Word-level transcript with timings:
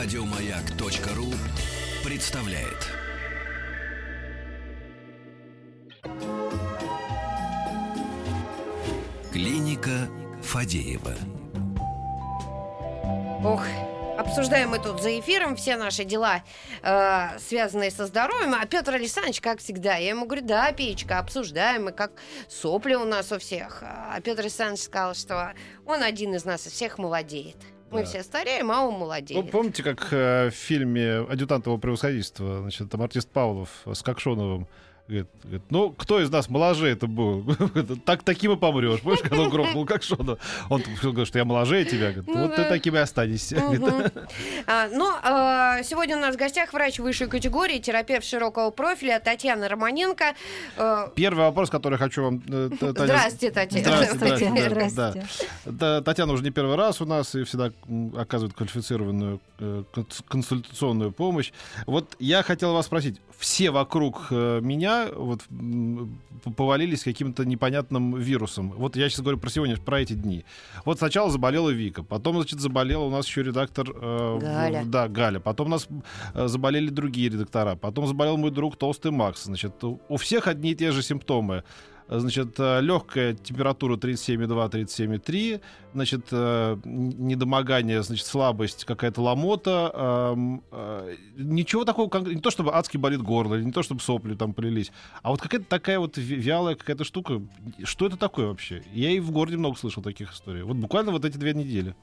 Радиомаяк.ру 0.00 1.26
представляет. 2.08 2.86
Клиника 9.32 10.08
Фадеева. 10.40 11.14
Ох, 13.44 13.64
обсуждаем 14.16 14.68
мы 14.68 14.78
тут 14.78 15.02
за 15.02 15.18
эфиром 15.18 15.56
все 15.56 15.76
наши 15.76 16.04
дела, 16.04 16.44
э, 16.82 17.36
связанные 17.40 17.90
со 17.90 18.06
здоровьем. 18.06 18.54
А 18.54 18.64
Петр 18.66 18.94
Александрович, 18.94 19.40
как 19.40 19.58
всегда, 19.58 19.96
я 19.96 20.10
ему 20.10 20.26
говорю, 20.26 20.46
да, 20.46 20.70
Печка, 20.70 21.18
обсуждаем, 21.18 21.86
мы 21.86 21.90
как 21.90 22.12
сопли 22.48 22.94
у 22.94 23.04
нас 23.04 23.32
у 23.32 23.40
всех. 23.40 23.82
А 23.82 24.20
Петр 24.20 24.42
Александрович 24.42 24.84
сказал, 24.84 25.14
что 25.14 25.54
он 25.84 26.04
один 26.04 26.36
из 26.36 26.44
нас 26.44 26.68
из 26.68 26.72
всех 26.72 26.98
молодеет. 26.98 27.56
Мы 27.90 28.00
Да. 28.00 28.06
все 28.06 28.22
стареем, 28.22 28.70
а 28.70 28.82
он 28.82 28.94
молодеет. 28.94 29.50
помните, 29.50 29.82
как 29.82 30.08
э, 30.12 30.50
в 30.50 30.54
фильме 30.54 31.26
«Адъютант 31.28 31.66
его 31.66 31.78
превосходительства», 31.78 32.60
значит, 32.60 32.90
там 32.90 33.02
артист 33.02 33.28
Павлов 33.30 33.68
с 33.86 34.02
Кокшоновым 34.02 34.66
говорит, 35.08 35.28
говорит, 35.42 35.62
ну, 35.70 35.90
кто 35.90 36.20
из 36.20 36.30
нас 36.30 36.48
моложее 36.48 36.92
это 36.92 37.06
был? 37.06 37.44
так 38.04 38.22
таким 38.22 38.52
и 38.52 38.56
помрешь. 38.56 39.00
Помнишь, 39.00 39.20
когда 39.20 39.40
он 39.42 39.50
грохнул 39.50 39.86
Кокшонова? 39.86 40.38
Он 40.68 40.82
говорит, 41.02 41.28
что 41.28 41.38
я 41.38 41.44
моложее 41.44 41.84
тебя. 41.84 42.12
Говорит, 42.12 42.26
Ну 42.26 42.42
вот 42.42 42.56
ты 42.56 42.62
да. 42.62 42.68
таким 42.68 42.94
и 42.94 42.98
останешься. 42.98 43.56
Мгм. 43.60 44.04
А, 44.66 44.88
Но 44.88 45.18
э, 45.78 45.82
сегодня 45.84 46.16
у 46.16 46.20
нас 46.20 46.34
в 46.34 46.38
гостях 46.38 46.72
врач 46.74 46.98
высшей 46.98 47.26
категории, 47.28 47.78
терапевт 47.78 48.24
широкого 48.26 48.70
профиля 48.70 49.18
Татьяна 49.18 49.68
Романенко. 49.68 50.34
Э, 50.76 51.08
Первый 51.14 51.40
вопрос, 51.40 51.70
который 51.70 51.96
хочу 51.98 52.22
вам... 52.24 52.42
э, 52.48 52.68
Таня- 52.78 52.92
Здравствуйте, 53.04 53.50
Татьяна. 53.50 54.04
Здравствуйте, 54.12 54.50
да, 54.54 54.68
Здравствуйте. 54.88 55.26
да. 55.64 55.72
Да, 55.72 56.02
Татьяна 56.02 56.32
уже 56.34 56.42
не 56.42 56.50
первый 56.50 56.76
раз 56.76 57.00
у 57.00 57.06
нас 57.06 57.34
и 57.34 57.44
всегда 57.44 57.72
оказывает 58.16 58.54
квалифицированную 58.54 59.40
э, 59.58 59.84
конс- 59.94 60.22
консультационную 60.28 61.12
помощь. 61.12 61.52
Вот 61.86 62.14
я 62.18 62.42
хотел 62.42 62.74
вас 62.74 62.86
спросить, 62.86 63.20
все 63.38 63.70
вокруг 63.70 64.26
э, 64.30 64.60
вот 65.14 65.42
повалились 66.56 67.02
каким-то 67.02 67.44
непонятным 67.44 68.16
вирусом. 68.16 68.72
Вот 68.76 68.96
я 68.96 69.08
сейчас 69.08 69.20
говорю 69.20 69.38
про 69.38 69.50
сегодня, 69.50 69.76
про 69.76 70.00
эти 70.00 70.12
дни. 70.12 70.44
Вот 70.84 70.98
сначала 70.98 71.30
заболела 71.30 71.70
Вика, 71.70 72.02
потом, 72.02 72.36
значит, 72.36 72.60
заболела 72.60 73.04
у 73.04 73.10
нас 73.10 73.26
еще 73.26 73.42
редактор... 73.42 73.90
э, 73.90 74.38
Галя. 74.40 74.84
да, 74.84 75.08
Галя. 75.08 75.40
Потом 75.40 75.68
у 75.68 75.70
нас 75.70 75.88
э, 76.34 76.48
заболели 76.48 76.88
другие 76.88 77.28
редактора. 77.28 77.76
Потом 77.76 78.06
заболел 78.06 78.36
мой 78.36 78.50
друг 78.50 78.76
Толстый 78.76 79.10
Макс. 79.10 79.44
Значит, 79.44 79.82
у 79.82 80.16
всех 80.16 80.46
одни 80.46 80.72
и 80.72 80.74
те 80.74 80.92
же 80.92 81.02
симптомы. 81.02 81.64
Значит, 82.08 82.58
легкая 82.58 83.34
температура 83.34 83.96
37,2-37,3, 83.96 85.60
значит, 85.92 86.26
э, 86.30 86.78
недомогание, 86.84 88.02
значит, 88.02 88.26
слабость, 88.26 88.84
какая-то 88.84 89.20
ломота, 89.20 89.90
эм, 89.92 90.62
э, 90.70 91.16
ничего 91.36 91.84
такого, 91.84 92.18
не 92.20 92.40
то 92.40 92.50
чтобы 92.50 92.72
адски 92.74 92.96
болит 92.96 93.20
горло, 93.20 93.60
не 93.60 93.72
то 93.72 93.82
чтобы 93.82 94.00
сопли 94.00 94.34
там 94.34 94.54
полились, 94.54 94.90
а 95.22 95.30
вот 95.30 95.42
какая-то 95.42 95.66
такая 95.66 95.98
вот 95.98 96.16
вялая 96.16 96.76
какая-то 96.76 97.04
штука. 97.04 97.42
Что 97.84 98.06
это 98.06 98.16
такое 98.16 98.46
вообще? 98.46 98.82
Я 98.92 99.10
и 99.10 99.20
в 99.20 99.30
городе 99.30 99.58
много 99.58 99.76
слышал 99.76 100.02
таких 100.02 100.32
историй. 100.32 100.62
Вот 100.62 100.76
буквально 100.76 101.12
вот 101.12 101.24
эти 101.24 101.36
две 101.36 101.52
недели. 101.52 101.94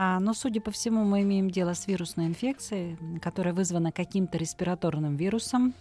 А, 0.00 0.20
но, 0.20 0.32
судя 0.32 0.60
по 0.60 0.70
всему, 0.70 1.02
мы 1.02 1.22
имеем 1.22 1.50
дело 1.50 1.74
с 1.74 1.88
вирусной 1.88 2.26
инфекцией, 2.26 2.96
которая 3.20 3.52
вызвана 3.52 3.90
каким-то 3.90 4.38
респираторным 4.38 5.16
вирусом. 5.16 5.74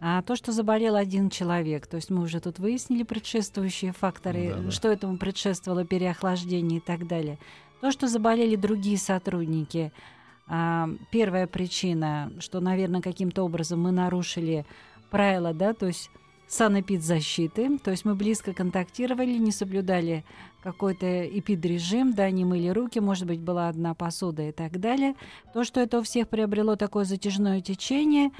А 0.00 0.22
то, 0.22 0.34
что 0.34 0.52
заболел 0.52 0.96
один 0.96 1.30
человек, 1.30 1.86
то 1.86 1.96
есть 1.96 2.10
мы 2.10 2.22
уже 2.22 2.40
тут 2.40 2.58
выяснили 2.58 3.04
предшествующие 3.04 3.92
факторы, 3.92 4.50
Да-да. 4.50 4.70
что 4.70 4.88
этому 4.88 5.16
предшествовало 5.16 5.84
переохлаждение 5.84 6.78
и 6.78 6.82
так 6.82 7.06
далее. 7.06 7.38
То, 7.80 7.90
что 7.92 8.08
заболели 8.08 8.56
другие 8.56 8.98
сотрудники, 8.98 9.92
а, 10.48 10.88
первая 11.10 11.46
причина, 11.46 12.32
что, 12.40 12.60
наверное, 12.60 13.00
каким-то 13.00 13.44
образом 13.44 13.80
мы 13.80 13.92
нарушили 13.92 14.66
правила, 15.10 15.54
да, 15.54 15.72
то 15.72 15.86
есть 15.86 16.10
санэпидзащиты, 16.52 17.78
то 17.78 17.90
есть 17.90 18.04
мы 18.04 18.14
близко 18.14 18.52
контактировали, 18.52 19.38
не 19.38 19.52
соблюдали 19.52 20.24
какой-то 20.62 21.26
эпидрежим, 21.26 22.12
да, 22.12 22.30
не 22.30 22.44
мыли 22.44 22.68
руки, 22.68 23.00
может 23.00 23.26
быть, 23.26 23.40
была 23.40 23.68
одна 23.68 23.94
посуда 23.94 24.42
и 24.42 24.52
так 24.52 24.78
далее. 24.78 25.14
То, 25.54 25.64
что 25.64 25.80
это 25.80 25.98
у 25.98 26.02
всех 26.02 26.28
приобрело 26.28 26.76
такое 26.76 27.04
затяжное 27.04 27.62
течение, 27.62 28.30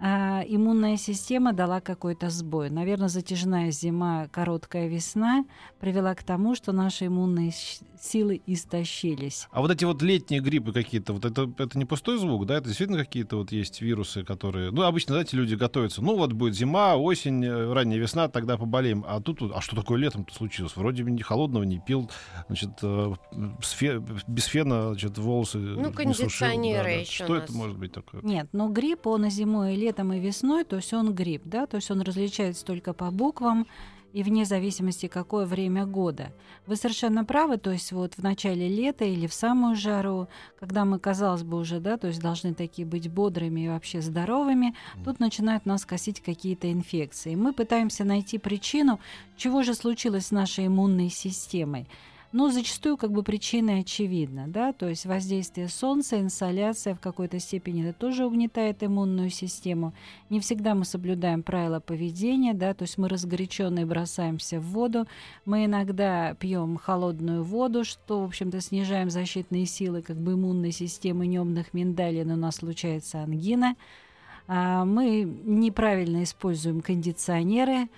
а, 0.00 0.42
иммунная 0.46 0.96
система 0.96 1.52
дала 1.52 1.80
какой-то 1.80 2.30
сбой. 2.30 2.70
Наверное, 2.70 3.08
затяжная 3.08 3.70
зима, 3.70 4.28
короткая 4.28 4.88
весна 4.88 5.44
привела 5.80 6.14
к 6.14 6.22
тому, 6.22 6.54
что 6.54 6.72
наши 6.72 7.06
иммунные 7.06 7.52
силы 8.00 8.40
истощились. 8.46 9.48
А 9.50 9.60
вот 9.60 9.70
эти 9.72 9.84
вот 9.84 10.02
летние 10.02 10.40
гриппы 10.40 10.72
какие-то, 10.72 11.12
вот 11.12 11.24
это, 11.24 11.50
это 11.58 11.76
не 11.78 11.84
пустой 11.84 12.18
звук, 12.18 12.46
да? 12.46 12.58
Это 12.58 12.66
действительно 12.68 12.98
какие-то 13.04 13.36
вот 13.38 13.50
есть 13.50 13.80
вирусы, 13.80 14.22
которые... 14.24 14.70
Ну, 14.70 14.82
обычно, 14.82 15.14
знаете, 15.14 15.36
люди 15.36 15.56
готовятся. 15.56 16.00
Ну, 16.02 16.16
вот 16.16 16.32
будет 16.32 16.54
зима, 16.54 16.94
осень, 16.96 17.44
э, 17.44 17.72
ранняя 17.72 17.98
весна, 17.98 18.28
тогда 18.28 18.56
поболеем. 18.56 19.04
А 19.06 19.20
тут, 19.20 19.40
а 19.52 19.60
что 19.60 19.74
такое 19.74 19.98
летом-то 19.98 20.32
случилось? 20.32 20.76
Вроде 20.76 21.02
бы 21.02 21.10
ни 21.10 21.22
холодного 21.22 21.64
не 21.64 21.80
пил, 21.80 22.08
значит, 22.46 22.70
э, 22.82 23.14
фе- 23.62 24.22
без 24.28 24.44
фена, 24.44 24.90
значит, 24.90 25.18
волосы 25.18 25.58
Ну, 25.58 25.76
не 25.78 25.84
сушил. 25.84 25.94
кондиционеры 25.96 26.82
Да-да. 26.84 27.00
ещё 27.00 27.24
Что 27.24 27.32
у 27.32 27.36
это 27.36 27.52
может 27.52 27.78
быть 27.78 27.92
такое? 27.92 28.22
Нет, 28.22 28.48
но 28.52 28.68
грипп, 28.68 29.08
он 29.08 29.24
и 29.26 29.30
зимой, 29.30 29.74
и 29.74 29.76
летом, 29.76 29.87
и 29.90 30.20
весной, 30.20 30.64
то 30.64 30.76
есть 30.76 30.92
он 30.92 31.14
грипп, 31.14 31.42
да, 31.44 31.66
то 31.66 31.76
есть 31.76 31.90
он 31.90 32.00
различается 32.02 32.64
только 32.64 32.92
по 32.92 33.10
буквам 33.10 33.66
и 34.12 34.22
вне 34.22 34.44
зависимости, 34.44 35.06
какое 35.06 35.44
время 35.44 35.84
года. 35.86 36.32
Вы 36.66 36.76
совершенно 36.76 37.24
правы, 37.24 37.58
то 37.58 37.70
есть 37.70 37.92
вот 37.92 38.14
в 38.14 38.22
начале 38.22 38.68
лета 38.68 39.04
или 39.04 39.26
в 39.26 39.34
самую 39.34 39.76
жару, 39.76 40.28
когда 40.58 40.84
мы, 40.84 40.98
казалось 40.98 41.42
бы, 41.42 41.58
уже, 41.58 41.78
да, 41.78 41.98
то 41.98 42.08
есть 42.08 42.20
должны 42.20 42.54
такие 42.54 42.86
быть 42.86 43.10
бодрыми 43.10 43.62
и 43.62 43.68
вообще 43.68 44.00
здоровыми, 44.00 44.74
тут 45.04 45.20
начинают 45.20 45.66
нас 45.66 45.84
косить 45.84 46.20
какие-то 46.20 46.72
инфекции. 46.72 47.34
Мы 47.34 47.52
пытаемся 47.52 48.04
найти 48.04 48.38
причину, 48.38 48.98
чего 49.36 49.62
же 49.62 49.74
случилось 49.74 50.26
с 50.26 50.30
нашей 50.30 50.66
иммунной 50.66 51.10
системой. 51.10 51.86
Ну, 52.30 52.50
зачастую 52.50 52.98
как 52.98 53.10
бы 53.10 53.22
причина 53.22 53.78
очевидна, 53.78 54.48
да, 54.48 54.74
то 54.74 54.86
есть 54.86 55.06
воздействие 55.06 55.68
солнца, 55.68 56.20
инсоляция 56.20 56.94
в 56.94 57.00
какой-то 57.00 57.38
степени 57.38 57.88
это 57.88 57.98
тоже 57.98 58.26
угнетает 58.26 58.82
иммунную 58.82 59.30
систему. 59.30 59.94
Не 60.28 60.38
всегда 60.40 60.74
мы 60.74 60.84
соблюдаем 60.84 61.42
правила 61.42 61.80
поведения, 61.80 62.52
да, 62.52 62.74
то 62.74 62.82
есть 62.82 62.98
мы 62.98 63.08
разгоряченные 63.08 63.86
бросаемся 63.86 64.60
в 64.60 64.64
воду, 64.64 65.06
мы 65.46 65.64
иногда 65.64 66.34
пьем 66.34 66.76
холодную 66.76 67.42
воду, 67.44 67.82
что, 67.82 68.20
в 68.20 68.24
общем-то, 68.24 68.60
снижаем 68.60 69.08
защитные 69.08 69.64
силы 69.64 70.02
как 70.02 70.18
бы 70.18 70.34
иммунной 70.34 70.72
системы 70.72 71.26
немных 71.26 71.72
миндалин, 71.72 72.30
у 72.30 72.36
нас 72.36 72.56
случается 72.56 73.22
ангина. 73.22 73.74
А, 74.48 74.84
Мы 74.84 75.22
неправильно 75.44 76.22
используем 76.24 76.82
кондиционеры, 76.82 77.88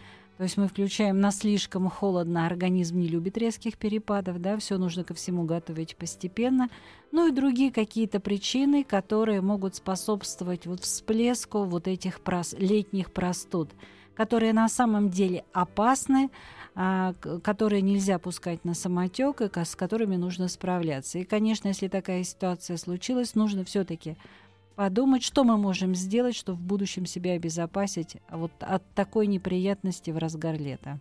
то 0.41 0.45
есть 0.45 0.56
мы 0.56 0.69
включаем 0.69 1.21
на 1.21 1.33
слишком 1.33 1.91
холодно, 1.91 2.47
организм 2.47 2.99
не 2.99 3.09
любит 3.09 3.37
резких 3.37 3.77
перепадов, 3.77 4.41
да, 4.41 4.56
все 4.56 4.78
нужно 4.78 5.05
ко 5.05 5.12
всему 5.12 5.45
готовить 5.45 5.97
постепенно. 5.97 6.71
Ну 7.12 7.28
и 7.28 7.31
другие 7.31 7.71
какие-то 7.71 8.21
причины, 8.21 8.83
которые 8.83 9.43
могут 9.43 9.75
способствовать 9.75 10.65
вот 10.65 10.81
всплеску 10.81 11.65
вот 11.65 11.87
этих 11.87 12.21
прос- 12.21 12.59
летних 12.59 13.12
простуд, 13.12 13.69
которые 14.15 14.55
на 14.55 14.71
самом 14.71 15.11
деле 15.11 15.45
опасны, 15.53 16.31
а, 16.75 17.12
которые 17.43 17.83
нельзя 17.83 18.19
пускать 18.19 18.65
на 18.65 18.72
самотек 18.72 19.43
и 19.43 19.51
с 19.62 19.77
которыми 19.77 20.17
нужно 20.17 20.49
справляться. 20.49 21.19
И, 21.19 21.25
конечно, 21.25 21.69
если 21.69 21.89
такая 21.89 22.25
ситуация 22.25 22.78
случилась, 22.78 23.34
нужно 23.34 23.62
все-таки 23.67 24.17
подумать, 24.81 25.23
что 25.23 25.45
мы 25.45 25.59
можем 25.59 25.95
сделать, 25.95 26.35
чтобы 26.35 26.59
в 26.59 26.63
будущем 26.63 27.05
себя 27.05 27.33
обезопасить 27.33 28.17
вот 28.31 28.51
от 28.61 28.83
такой 28.95 29.27
неприятности 29.27 30.11
в 30.11 30.17
разгар 30.17 30.59
лета. 30.59 30.99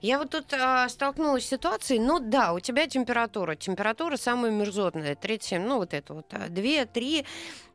Я 0.00 0.18
вот 0.18 0.30
тут 0.30 0.54
а, 0.54 0.88
столкнулась 0.88 1.44
с 1.44 1.48
ситуацией, 1.48 2.00
ну 2.00 2.20
да, 2.20 2.54
у 2.54 2.60
тебя 2.60 2.86
температура, 2.86 3.54
температура 3.54 4.16
самая 4.16 4.50
мерзотная, 4.50 5.14
37, 5.14 5.62
ну 5.62 5.76
вот 5.76 5.92
это 5.92 6.14
вот, 6.14 6.32
2-3, 6.32 7.26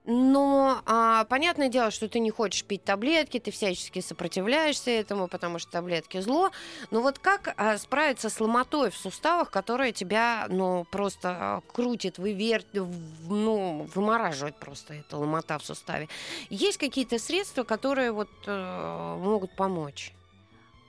но 0.05 0.81
а, 0.85 1.25
понятное 1.25 1.69
дело, 1.69 1.91
что 1.91 2.09
ты 2.09 2.19
не 2.19 2.31
хочешь 2.31 2.63
пить 2.63 2.83
таблетки, 2.83 3.39
ты 3.39 3.51
всячески 3.51 3.99
сопротивляешься 4.01 4.89
этому, 4.89 5.27
потому 5.27 5.59
что 5.59 5.71
таблетки 5.71 6.19
зло, 6.21 6.49
но 6.89 7.01
вот 7.01 7.19
как 7.19 7.53
а, 7.57 7.77
справиться 7.77 8.29
с 8.29 8.39
ломотой 8.39 8.89
в 8.89 8.97
суставах, 8.97 9.51
которая 9.51 9.91
тебя, 9.91 10.47
ну, 10.49 10.85
просто 10.89 11.29
а, 11.29 11.61
крутит, 11.71 12.17
вывер... 12.17 12.63
ну, 12.73 13.87
вымораживает 13.93 14.55
просто 14.55 14.95
эта 14.95 15.17
ломота 15.17 15.59
в 15.59 15.65
суставе? 15.65 16.09
Есть 16.49 16.77
какие-то 16.77 17.19
средства, 17.19 17.63
которые 17.63 18.11
вот 18.11 18.29
э, 18.47 19.17
могут 19.19 19.55
помочь? 19.55 20.13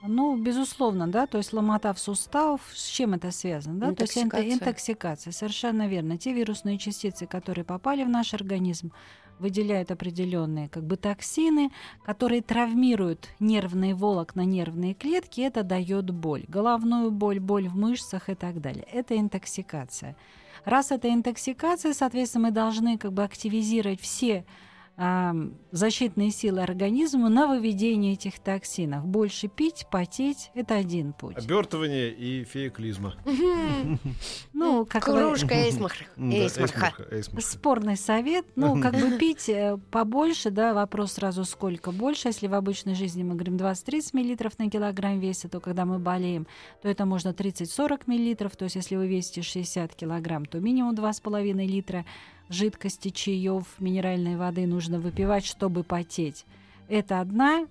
Ну, 0.04 0.36
безусловно, 0.36 1.06
да, 1.06 1.26
то 1.26 1.38
есть 1.38 1.52
ломота 1.52 1.92
в 1.92 1.98
суставах, 1.98 2.60
с 2.74 2.86
чем 2.86 3.14
это 3.14 3.30
связано, 3.30 3.78
да? 3.78 3.94
То 3.94 4.02
есть 4.02 4.16
это 4.16 4.52
Интоксикация. 4.52 5.32
совершенно 5.32 5.86
верно. 5.86 6.18
Те 6.18 6.32
вирусные 6.32 6.78
частицы, 6.78 7.26
которые 7.26 7.64
попали 7.64 8.02
в 8.04 8.08
наш 8.08 8.34
организм, 8.34 8.92
выделяют 9.38 9.90
определенные 9.90 10.68
как 10.68 10.84
бы 10.84 10.96
токсины, 10.96 11.70
которые 12.04 12.42
травмируют 12.42 13.28
нервные 13.40 13.94
волокна, 13.94 14.42
нервные 14.42 14.94
клетки, 14.94 15.40
это 15.40 15.62
дает 15.62 16.10
боль, 16.10 16.44
головную 16.48 17.10
боль, 17.10 17.40
боль 17.40 17.68
в 17.68 17.76
мышцах 17.76 18.28
и 18.28 18.34
так 18.34 18.60
далее. 18.60 18.86
Это 18.92 19.18
интоксикация. 19.18 20.16
Раз 20.64 20.92
это 20.92 21.12
интоксикация, 21.12 21.92
соответственно, 21.92 22.48
мы 22.48 22.50
должны 22.52 22.98
как 22.98 23.12
бы 23.12 23.24
активизировать 23.24 24.00
все 24.00 24.44
защитные 24.96 26.30
силы 26.30 26.62
организма 26.62 27.28
на 27.28 27.46
выведение 27.46 28.12
этих 28.12 28.38
токсинов. 28.38 29.04
Больше 29.04 29.48
пить, 29.48 29.86
потеть– 29.90 30.50
это 30.54 30.74
один 30.74 31.12
путь. 31.12 31.36
Обертывание 31.36 32.12
и 32.12 32.44
феоклизма. 32.44 33.14
Ну, 34.52 34.86
как 34.86 35.04
Кружка. 35.04 35.54
Спорный 37.40 37.96
совет. 37.96 38.46
Ну, 38.54 38.80
как 38.82 38.94
бы 38.94 39.18
пить 39.18 39.48
э, 39.48 39.78
побольше, 39.90 40.50
да, 40.50 40.74
вопрос 40.74 41.12
сразу 41.12 41.44
сколько 41.44 41.90
больше. 41.90 42.28
Если 42.28 42.46
в 42.46 42.54
обычной 42.54 42.94
жизни 42.94 43.22
мы 43.22 43.34
говорим 43.34 43.56
20-30 43.56 44.10
миллилитров 44.12 44.58
на 44.58 44.70
килограмм 44.70 45.18
веса, 45.18 45.48
то 45.48 45.60
когда 45.60 45.84
мы 45.84 45.98
болеем, 45.98 46.46
то 46.82 46.88
это 46.88 47.06
можно 47.06 47.30
30-40 47.30 48.02
миллилитров. 48.06 48.56
То 48.56 48.64
есть 48.64 48.76
если 48.76 48.96
вы 48.96 49.08
весите 49.08 49.42
60 49.42 49.94
килограмм, 49.94 50.44
то 50.44 50.60
минимум 50.60 50.94
2,5 50.94 51.66
литра 51.66 52.04
жидкости, 52.52 53.10
чаев, 53.10 53.66
минеральной 53.78 54.36
воды 54.36 54.66
нужно 54.66 54.98
выпивать, 55.00 55.44
чтобы 55.44 55.82
потеть. 55.82 56.44
Это 56.88 57.20
одна 57.20 57.66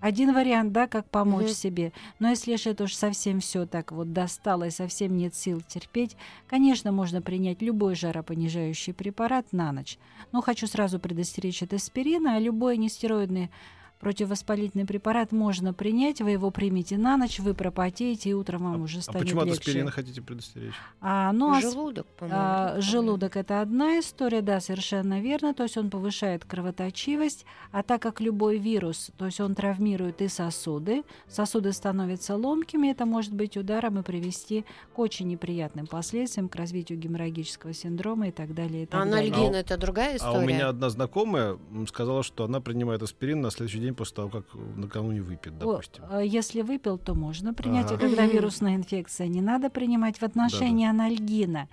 один 0.00 0.32
вариант, 0.32 0.72
да, 0.72 0.86
как 0.86 1.06
помочь 1.08 1.46
Мгм. 1.46 1.54
себе. 1.54 1.92
Но 2.20 2.30
если 2.30 2.54
же 2.56 2.70
это 2.70 2.84
уж 2.84 2.94
совсем 2.94 3.40
все 3.40 3.66
так 3.66 3.90
вот 3.90 4.12
достало 4.12 4.64
и 4.64 4.70
совсем 4.70 5.16
нет 5.16 5.34
сил 5.34 5.60
терпеть, 5.66 6.16
конечно, 6.46 6.92
можно 6.92 7.20
принять 7.20 7.62
любой 7.62 7.96
жаропонижающий 7.96 8.94
препарат 8.94 9.52
на 9.52 9.72
ночь. 9.72 9.98
Но 10.30 10.40
хочу 10.40 10.66
сразу 10.66 11.00
предостеречь 11.00 11.62
от 11.62 11.72
аспирина, 11.72 12.36
а 12.36 12.38
любой 12.38 12.76
нестероидный 12.76 13.50
противовоспалительный 14.00 14.86
препарат 14.86 15.32
можно 15.32 15.72
принять, 15.74 16.20
вы 16.20 16.30
его 16.30 16.50
примите 16.50 16.96
на 16.98 17.16
ночь, 17.16 17.38
вы 17.40 17.54
пропотеете, 17.54 18.30
и 18.30 18.32
утром 18.32 18.62
вам 18.64 18.82
уже 18.82 18.98
А 18.98 19.02
станет 19.02 19.20
почему 19.20 19.40
от 19.40 19.46
легче. 19.48 19.60
аспирина 19.60 19.90
хотите 19.90 20.22
предостеречь? 20.22 20.74
А, 21.00 21.32
ну, 21.32 21.52
ас- 21.52 21.62
Желудок, 21.62 22.06
по-моему. 22.18 22.38
а, 22.40 22.80
желудок 22.80 23.36
это 23.36 23.60
одна 23.60 23.98
история, 24.00 24.40
да, 24.40 24.60
совершенно 24.60 25.20
верно. 25.20 25.54
То 25.54 25.64
есть 25.64 25.76
он 25.76 25.90
повышает 25.90 26.44
кровоточивость, 26.44 27.44
а 27.72 27.82
так 27.82 28.02
как 28.02 28.20
любой 28.20 28.58
вирус, 28.58 29.10
то 29.16 29.26
есть 29.26 29.40
он 29.40 29.54
травмирует 29.54 30.22
и 30.22 30.28
сосуды, 30.28 31.02
сосуды 31.28 31.72
становятся 31.72 32.36
ломкими, 32.36 32.88
это 32.88 33.06
может 33.06 33.32
быть 33.32 33.56
ударом 33.56 33.98
и 33.98 34.02
привести 34.02 34.64
к 34.94 34.98
очень 34.98 35.28
неприятным 35.28 35.86
последствиям, 35.86 36.48
к 36.48 36.56
развитию 36.56 36.98
геморрагического 36.98 37.72
синдрома 37.72 38.28
и 38.28 38.30
так 38.30 38.54
далее. 38.54 38.84
И 38.84 38.86
так 38.86 39.00
далее. 39.08 39.30
Анальгин 39.30 39.54
А 39.54 39.58
у- 39.58 39.60
это 39.60 39.76
другая 39.76 40.14
А 40.14 40.16
история. 40.16 40.38
у 40.38 40.46
меня 40.46 40.68
одна 40.68 40.90
знакомая 40.90 41.58
сказала, 41.88 42.22
что 42.22 42.44
она 42.44 42.60
принимает 42.60 43.02
аспирин 43.02 43.40
на 43.40 43.50
следующий 43.50 43.78
день 43.80 43.87
после 43.92 44.16
того, 44.16 44.28
как 44.28 44.44
накануне 44.54 45.22
выпьет, 45.22 45.54
О, 45.54 45.58
допустим. 45.58 46.04
а 46.08 46.20
Если 46.20 46.62
выпил, 46.62 46.98
то 46.98 47.14
можно 47.14 47.54
принять. 47.54 47.86
Ага. 47.86 47.96
А 47.96 47.98
когда 47.98 48.26
вирусная 48.26 48.76
инфекция, 48.76 49.28
не 49.28 49.40
надо 49.40 49.70
принимать 49.70 50.18
в 50.18 50.22
отношении 50.22 50.86
анальгина. 50.86 51.68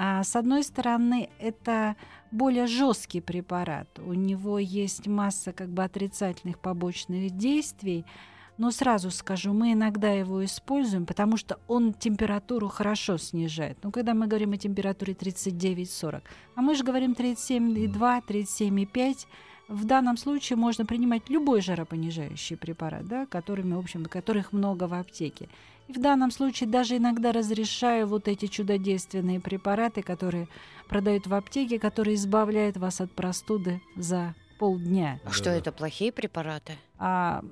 А, 0.00 0.22
с 0.22 0.36
одной 0.36 0.62
стороны, 0.62 1.28
это 1.40 1.96
более 2.30 2.68
жесткий 2.68 3.20
препарат. 3.20 3.98
У 3.98 4.14
него 4.14 4.58
есть 4.60 5.08
масса 5.08 5.52
как 5.52 5.70
бы 5.70 5.82
отрицательных 5.82 6.60
побочных 6.60 7.32
действий. 7.36 8.04
Но 8.58 8.72
сразу 8.72 9.10
скажу, 9.10 9.52
мы 9.52 9.72
иногда 9.72 10.10
его 10.10 10.44
используем, 10.44 11.06
потому 11.06 11.36
что 11.36 11.58
он 11.68 11.94
температуру 11.94 12.68
хорошо 12.68 13.16
снижает. 13.16 13.78
Ну, 13.82 13.92
когда 13.92 14.14
мы 14.14 14.26
говорим 14.26 14.52
о 14.52 14.56
температуре 14.56 15.14
39-40, 15.14 16.22
а 16.56 16.60
мы 16.60 16.74
же 16.74 16.82
говорим 16.82 17.12
37,2, 17.12 18.22
37,5, 18.28 19.26
в 19.68 19.84
данном 19.84 20.16
случае 20.16 20.56
можно 20.56 20.86
принимать 20.86 21.28
любой 21.28 21.60
жаропонижающий 21.60 22.56
препарат, 22.56 23.06
да, 23.06 23.26
которыми, 23.26 23.74
в 23.74 23.78
общем, 23.78 24.04
которых 24.06 24.52
много 24.52 24.84
в 24.88 24.94
аптеке. 24.94 25.48
И 25.88 25.92
в 25.92 26.00
данном 26.00 26.30
случае 26.30 26.68
даже 26.68 26.96
иногда 26.96 27.32
разрешаю 27.32 28.06
вот 28.06 28.28
эти 28.28 28.46
чудодейственные 28.46 29.40
препараты, 29.40 30.02
которые 30.02 30.48
продают 30.88 31.26
в 31.26 31.34
аптеке, 31.34 31.78
которые 31.78 32.16
избавляют 32.16 32.76
вас 32.76 33.00
от 33.00 33.10
простуды 33.12 33.80
за 33.96 34.34
полдня. 34.58 35.20
А 35.24 35.30
Что 35.30 35.50
это, 35.50 35.70
плохие 35.70 36.12
препараты? 36.12 36.74
А, 36.98 37.42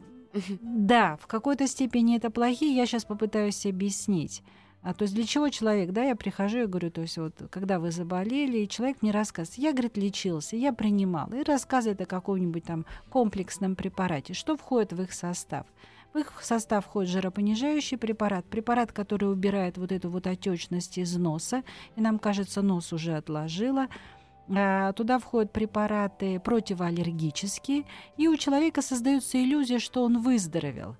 да, 0.61 1.17
в 1.17 1.27
какой-то 1.27 1.67
степени 1.67 2.17
это 2.17 2.31
плохие, 2.31 2.75
я 2.75 2.87
сейчас 2.87 3.05
попытаюсь 3.05 3.65
объяснить. 3.67 4.43
А, 4.87 4.95
то 4.95 5.03
есть 5.03 5.17
для 5.17 5.25
чего 5.25 5.49
человек, 5.49 5.91
да, 5.91 6.05
я 6.05 6.15
прихожу 6.15 6.59
и 6.59 6.67
говорю, 6.67 6.93
то 6.93 7.01
есть 7.01 7.19
вот 7.19 7.35
когда 7.51 7.81
вы 7.81 7.91
заболели, 7.91 8.59
и 8.59 8.69
человек 8.69 8.99
мне 9.03 9.11
рассказывает, 9.11 9.59
я, 9.59 9.73
говорит, 9.73 9.97
лечился, 9.97 10.55
я 10.55 10.73
принимал, 10.73 11.29
и 11.33 11.43
рассказывает 11.43 12.01
о 12.03 12.07
каком-нибудь 12.07 12.63
там 12.63 12.87
комплексном 13.11 13.75
препарате, 13.75 14.33
что 14.33 14.57
входит 14.57 14.93
в 14.93 15.03
их 15.03 15.13
состав. 15.13 15.67
В 16.15 16.19
их 16.19 16.33
состав 16.41 16.85
входит 16.85 17.11
жиропонижающий 17.11 17.99
препарат, 17.99 18.45
препарат, 18.45 18.93
который 18.93 19.29
убирает 19.29 19.77
вот 19.77 19.91
эту 19.91 20.09
вот 20.09 20.29
отечность 20.29 20.99
из 20.99 21.17
носа, 21.17 21.65
и 21.97 22.01
нам 22.01 22.21
кажется, 22.21 22.63
нос 22.63 22.93
уже 22.93 23.17
отложила. 23.17 23.89
А, 24.49 24.93
Туда 24.93 25.19
входят 25.19 25.51
препараты 25.51 26.39
противоаллергические, 26.39 27.87
и 28.17 28.29
у 28.29 28.37
человека 28.37 28.83
создается 28.83 29.43
иллюзия, 29.43 29.81
что 29.81 30.05
он 30.05 30.23
выздоровел. 30.23 30.95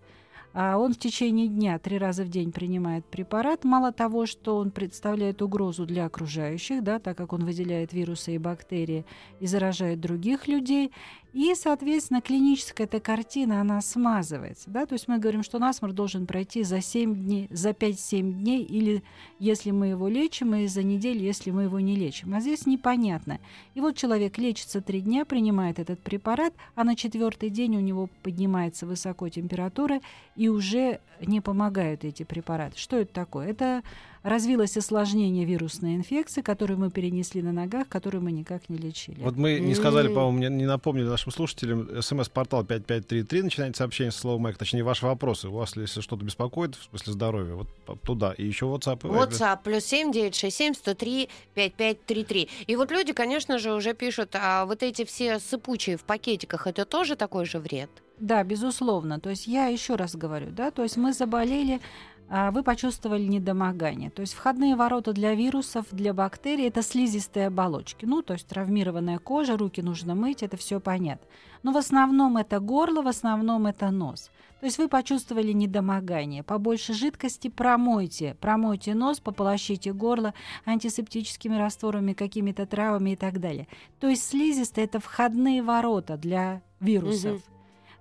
А 0.59 0.79
он 0.79 0.95
в 0.95 0.99
течение 0.99 1.49
дня 1.49 1.79
три 1.79 1.99
раза 1.99 2.25
в 2.25 2.31
день 2.31 2.51
принимает 2.51 3.05
препарат. 3.05 3.63
Мало 3.63 3.93
того, 3.93 4.25
что 4.25 4.57
он 4.57 4.71
представляет 4.71 5.43
угрозу 5.43 5.85
для 5.85 6.07
окружающих, 6.07 6.83
да, 6.83 6.99
так 6.99 7.15
как 7.15 7.35
он 7.35 7.45
выделяет 7.45 7.93
вирусы 7.93 8.37
и 8.37 8.39
бактерии 8.39 9.05
и 9.39 9.47
заражает 9.47 10.01
других 10.01 10.49
людей. 10.49 10.93
И, 11.37 11.55
соответственно, 11.55 12.23
клиническая 12.23 12.87
эта 12.87 12.99
картина, 12.99 13.61
она 13.61 13.83
смазывается. 13.83 14.71
Да? 14.71 14.87
То 14.87 14.95
есть 14.95 15.07
мы 15.07 15.19
говорим, 15.19 15.43
что 15.43 15.59
насморк 15.59 15.93
должен 15.95 16.27
пройти 16.27 16.63
за 16.63 16.81
7 16.81 17.15
дней, 17.15 17.47
за 17.51 17.73
5-7 17.73 18.23
дней, 18.33 18.65
или 18.65 19.03
если 19.39 19.71
мы 19.71 19.89
его 19.89 20.09
лечим, 20.09 20.55
и 20.55 20.67
за 20.67 20.83
неделю, 20.83 21.21
если 21.21 21.51
мы 21.51 21.65
его 21.65 21.79
не 21.79 21.95
лечим. 21.95 22.35
А 22.35 22.41
здесь 22.41 22.65
непонятно. 22.65 23.39
И 23.75 23.83
вот 23.83 23.99
человек 23.99 24.39
лечится 24.39 24.81
три 24.81 25.03
дня, 25.03 25.27
принимает 25.27 25.79
этот 25.79 26.01
препарат, 26.01 26.55
а 26.75 26.85
на 26.85 26.97
четвертый 26.97 27.51
день 27.51 27.77
у 27.77 27.81
него 27.81 28.09
поднимается 28.23 28.87
высоко 28.87 29.29
температура, 29.29 30.01
и 30.37 30.49
уже 30.49 31.01
не 31.21 31.43
помогают 31.43 32.03
эти 32.05 32.23
препараты. 32.23 32.79
Что 32.79 32.97
это 32.97 33.13
такое? 33.13 33.49
Это 33.49 33.83
развилось 34.27 34.77
осложнение 34.77 35.45
вирусной 35.45 35.95
инфекции, 35.95 36.43
которую 36.43 36.79
мы 36.81 36.91
перенесли 36.91 37.43
на 37.43 37.53
ногах, 37.53 37.89
которую 37.89 38.23
мы 38.23 38.33
никак 38.33 38.69
не 38.69 38.77
лечили. 38.77 39.21
Вот 39.21 39.37
мы 39.37 39.61
не 39.61 39.75
сказали, 39.75 40.09
по-моему, 40.09 40.39
не, 40.39 40.63
не 40.63 40.67
напомнили 40.67 41.07
нашим 41.07 41.31
слушателям, 41.31 42.03
смс-портал 42.03 42.65
5533, 42.65 43.43
начинайте 43.43 43.79
сообщение 43.79 44.11
с 44.11 44.17
словом 44.17 44.43
«Майк», 44.43 44.59
точнее, 44.59 44.83
ваши 44.83 45.07
вопросы. 45.07 45.49
У 45.49 45.53
вас, 45.53 45.77
если 45.77 46.01
что-то 46.01 46.25
беспокоит, 46.25 46.75
в 46.75 46.85
смысле 46.91 47.13
здоровья, 47.13 47.55
вот 47.55 47.69
туда. 48.03 48.33
И 48.33 48.45
еще 48.45 48.67
WhatsApp. 48.67 49.01
Viber. 49.01 49.29
WhatsApp 49.29 49.61
плюс 49.63 49.85
семь 49.85 50.11
девять 50.11 50.35
шесть 50.35 50.57
семь 50.57 50.75
сто 50.75 50.95
три 50.95 51.29
пять 51.55 51.75
пять 51.75 52.05
три 52.05 52.25
три. 52.25 52.49
И 52.67 52.75
вот 52.75 52.91
люди, 52.91 53.13
конечно 53.13 53.59
же, 53.59 53.73
уже 53.73 53.95
пишут, 53.95 54.35
а 54.35 54.67
вот 54.67 54.83
эти 54.83 55.05
все 55.05 55.39
сыпучие 55.39 55.97
в 55.97 56.03
пакетиках, 56.03 56.67
это 56.67 56.85
тоже 56.85 57.15
такой 57.15 57.47
же 57.47 57.59
вред? 57.59 57.91
Да, 58.19 58.43
безусловно. 58.45 59.21
То 59.21 59.31
есть 59.31 59.47
я 59.47 59.67
еще 59.67 59.95
раз 59.97 60.17
говорю, 60.17 60.51
да, 60.51 60.71
то 60.71 60.83
есть 60.83 60.97
мы 60.97 61.13
заболели, 61.13 61.81
вы 62.29 62.63
почувствовали 62.63 63.23
недомогание. 63.23 64.11
То 64.11 64.21
есть 64.21 64.35
входные 64.35 64.77
ворота 64.77 65.13
для 65.13 65.35
вирусов, 65.35 65.87
для 65.93 66.13
бактерий 66.13 66.67
это 66.69 66.83
слизистые 66.83 67.47
оболочки. 67.49 68.05
Ну, 68.05 68.23
то 68.23 68.33
есть 68.33 68.47
травмированная 68.49 69.19
кожа, 69.19 69.57
руки 69.57 69.81
нужно 69.81 70.15
мыть, 70.15 70.43
это 70.43 70.57
все 70.57 70.81
понятно. 70.81 71.27
Но 71.63 71.73
в 71.73 71.77
основном 71.77 72.37
это 72.37 72.61
горло, 72.61 73.03
в 73.03 73.09
основном 73.09 73.67
это 73.67 73.91
нос. 73.91 74.31
То 74.61 74.67
есть 74.67 74.79
вы 74.79 74.89
почувствовали 74.89 75.53
недомогание. 75.53 76.43
Побольше 76.43 76.95
жидкости 76.95 77.49
промойте. 77.49 78.37
Промойте 78.41 78.95
нос, 78.95 79.21
пополощите 79.21 79.93
горло 79.93 80.33
антисептическими 80.65 81.57
растворами, 81.57 82.15
какими-то 82.15 82.67
травами 82.67 83.11
и 83.11 83.17
так 83.17 83.39
далее. 83.39 83.69
То 84.01 84.09
есть 84.09 84.27
слизистые 84.27 84.87
это 84.87 84.99
входные 84.99 85.63
ворота 85.63 86.17
для 86.17 86.63
вирусов. 86.81 87.35
Мгм. 87.35 87.56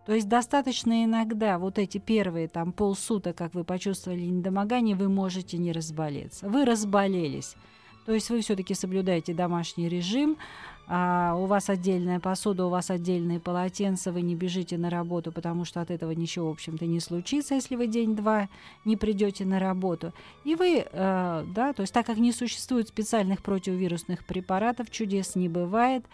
То 0.05 0.13
есть 0.13 0.29
достаточно 0.29 1.03
иногда 1.03 1.57
вот 1.57 1.79
эти 1.79 1.97
первые 1.97 2.47
там 2.47 2.71
полсуток, 2.71 3.35
как 3.35 3.53
вы 3.53 3.63
почувствовали 3.63 4.21
недомогание, 4.21 4.95
вы 4.95 5.09
можете 5.09 5.57
не 5.57 5.71
разболеться. 5.71 6.47
Вы 6.47 6.65
разболелись. 6.65 7.55
То 8.05 8.13
есть 8.13 8.29
вы 8.29 8.41
все-таки 8.41 8.75
соблюдаете 8.75 9.33
домашний 9.33 9.89
режим, 9.89 10.37
а 10.87 11.33
у 11.35 11.47
вас 11.47 11.71
отдельная 11.71 12.19
посуда, 12.19 12.67
у 12.67 12.69
вас 12.69 12.91
отдельные 12.91 13.39
полотенца, 13.39 14.11
вы 14.11 14.21
не 14.21 14.35
бежите 14.35 14.77
на 14.77 14.91
работу, 14.91 15.31
потому 15.31 15.65
что 15.65 15.81
от 15.81 15.89
этого 15.89 16.11
ничего, 16.11 16.49
в 16.49 16.51
общем-то, 16.51 16.85
не 16.85 16.99
случится, 16.99 17.55
если 17.55 17.75
вы 17.75 17.87
день-два 17.87 18.49
не 18.85 18.95
придете 18.95 19.45
на 19.45 19.59
работу. 19.59 20.13
И 20.43 20.53
вы, 20.53 20.85
э, 20.85 21.45
да, 21.47 21.73
то 21.73 21.81
есть 21.81 21.91
так 21.91 22.05
как 22.05 22.17
не 22.17 22.31
существует 22.31 22.87
специальных 22.87 23.41
противовирусных 23.41 24.23
препаратов, 24.25 24.91
чудес 24.91 25.35
не 25.35 25.49
бывает, 25.49 26.05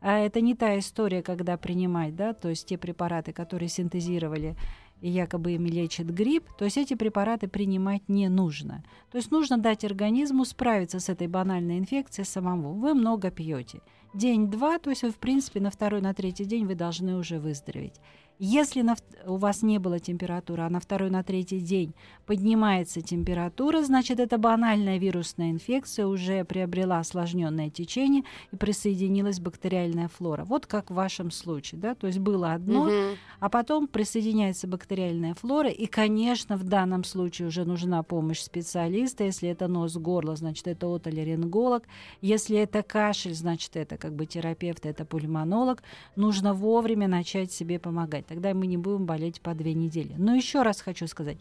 а 0.00 0.18
это 0.18 0.40
не 0.40 0.54
та 0.54 0.78
история, 0.78 1.22
когда 1.22 1.56
принимать, 1.56 2.14
да, 2.14 2.32
то 2.32 2.48
есть 2.48 2.66
те 2.66 2.78
препараты, 2.78 3.32
которые 3.32 3.68
синтезировали 3.68 4.56
и 5.00 5.10
якобы 5.10 5.52
ими 5.52 5.68
лечит 5.68 6.12
грипп, 6.12 6.44
то 6.58 6.64
есть 6.64 6.78
эти 6.78 6.94
препараты 6.94 7.48
принимать 7.48 8.08
не 8.08 8.28
нужно. 8.28 8.84
То 9.10 9.18
есть 9.18 9.30
нужно 9.30 9.58
дать 9.58 9.84
организму 9.84 10.44
справиться 10.44 11.00
с 11.00 11.08
этой 11.08 11.26
банальной 11.28 11.78
инфекцией 11.78 12.26
самому. 12.26 12.74
Вы 12.74 12.94
много 12.94 13.30
пьете. 13.30 13.80
День-два, 14.14 14.78
то 14.78 14.90
есть 14.90 15.02
вы, 15.02 15.10
в 15.10 15.18
принципе, 15.18 15.60
на 15.60 15.70
второй, 15.70 16.00
на 16.00 16.14
третий 16.14 16.46
день 16.46 16.66
вы 16.66 16.74
должны 16.74 17.16
уже 17.16 17.38
выздороветь. 17.38 18.00
Если 18.38 18.82
на, 18.82 18.96
у 19.24 19.36
вас 19.36 19.62
не 19.62 19.78
было 19.78 19.98
температуры, 19.98 20.62
а 20.62 20.68
на 20.68 20.78
второй, 20.78 21.08
на 21.08 21.22
третий 21.22 21.60
день 21.60 21.94
поднимается 22.26 23.00
температура, 23.00 23.82
значит, 23.82 24.20
это 24.20 24.36
банальная 24.36 24.98
вирусная 24.98 25.50
инфекция 25.50 26.06
уже 26.06 26.44
приобрела 26.44 26.98
осложненное 26.98 27.70
течение 27.70 28.24
и 28.52 28.56
присоединилась 28.56 29.40
бактериальная 29.40 30.08
флора. 30.08 30.44
Вот 30.44 30.66
как 30.66 30.90
в 30.90 30.94
вашем 30.94 31.30
случае, 31.30 31.80
да, 31.80 31.94
то 31.94 32.06
есть 32.06 32.18
было 32.18 32.52
одно, 32.52 32.82
угу. 32.82 33.16
а 33.40 33.48
потом 33.48 33.86
присоединяется 33.86 34.66
бактериальная 34.66 35.32
флора, 35.34 35.70
и, 35.70 35.86
конечно, 35.86 36.58
в 36.58 36.64
данном 36.64 37.04
случае 37.04 37.48
уже 37.48 37.64
нужна 37.64 38.02
помощь 38.02 38.40
специалиста. 38.40 39.24
Если 39.24 39.48
это 39.48 39.66
нос, 39.66 39.96
горло, 39.96 40.36
значит, 40.36 40.66
это 40.66 40.94
отолеринголог. 40.94 41.84
Если 42.20 42.58
это 42.58 42.82
кашель, 42.82 43.34
значит, 43.34 43.76
это 43.76 43.96
как 43.96 44.14
бы 44.14 44.26
терапевт, 44.26 44.84
это 44.84 45.06
пульмонолог. 45.06 45.82
Нужно 46.16 46.52
вовремя 46.52 47.08
начать 47.08 47.50
себе 47.50 47.78
помогать 47.78 48.25
тогда 48.26 48.52
мы 48.54 48.66
не 48.66 48.76
будем 48.76 49.06
болеть 49.06 49.40
по 49.40 49.54
две 49.54 49.74
недели. 49.74 50.14
Но 50.16 50.34
еще 50.34 50.62
раз 50.62 50.80
хочу 50.80 51.06
сказать, 51.06 51.38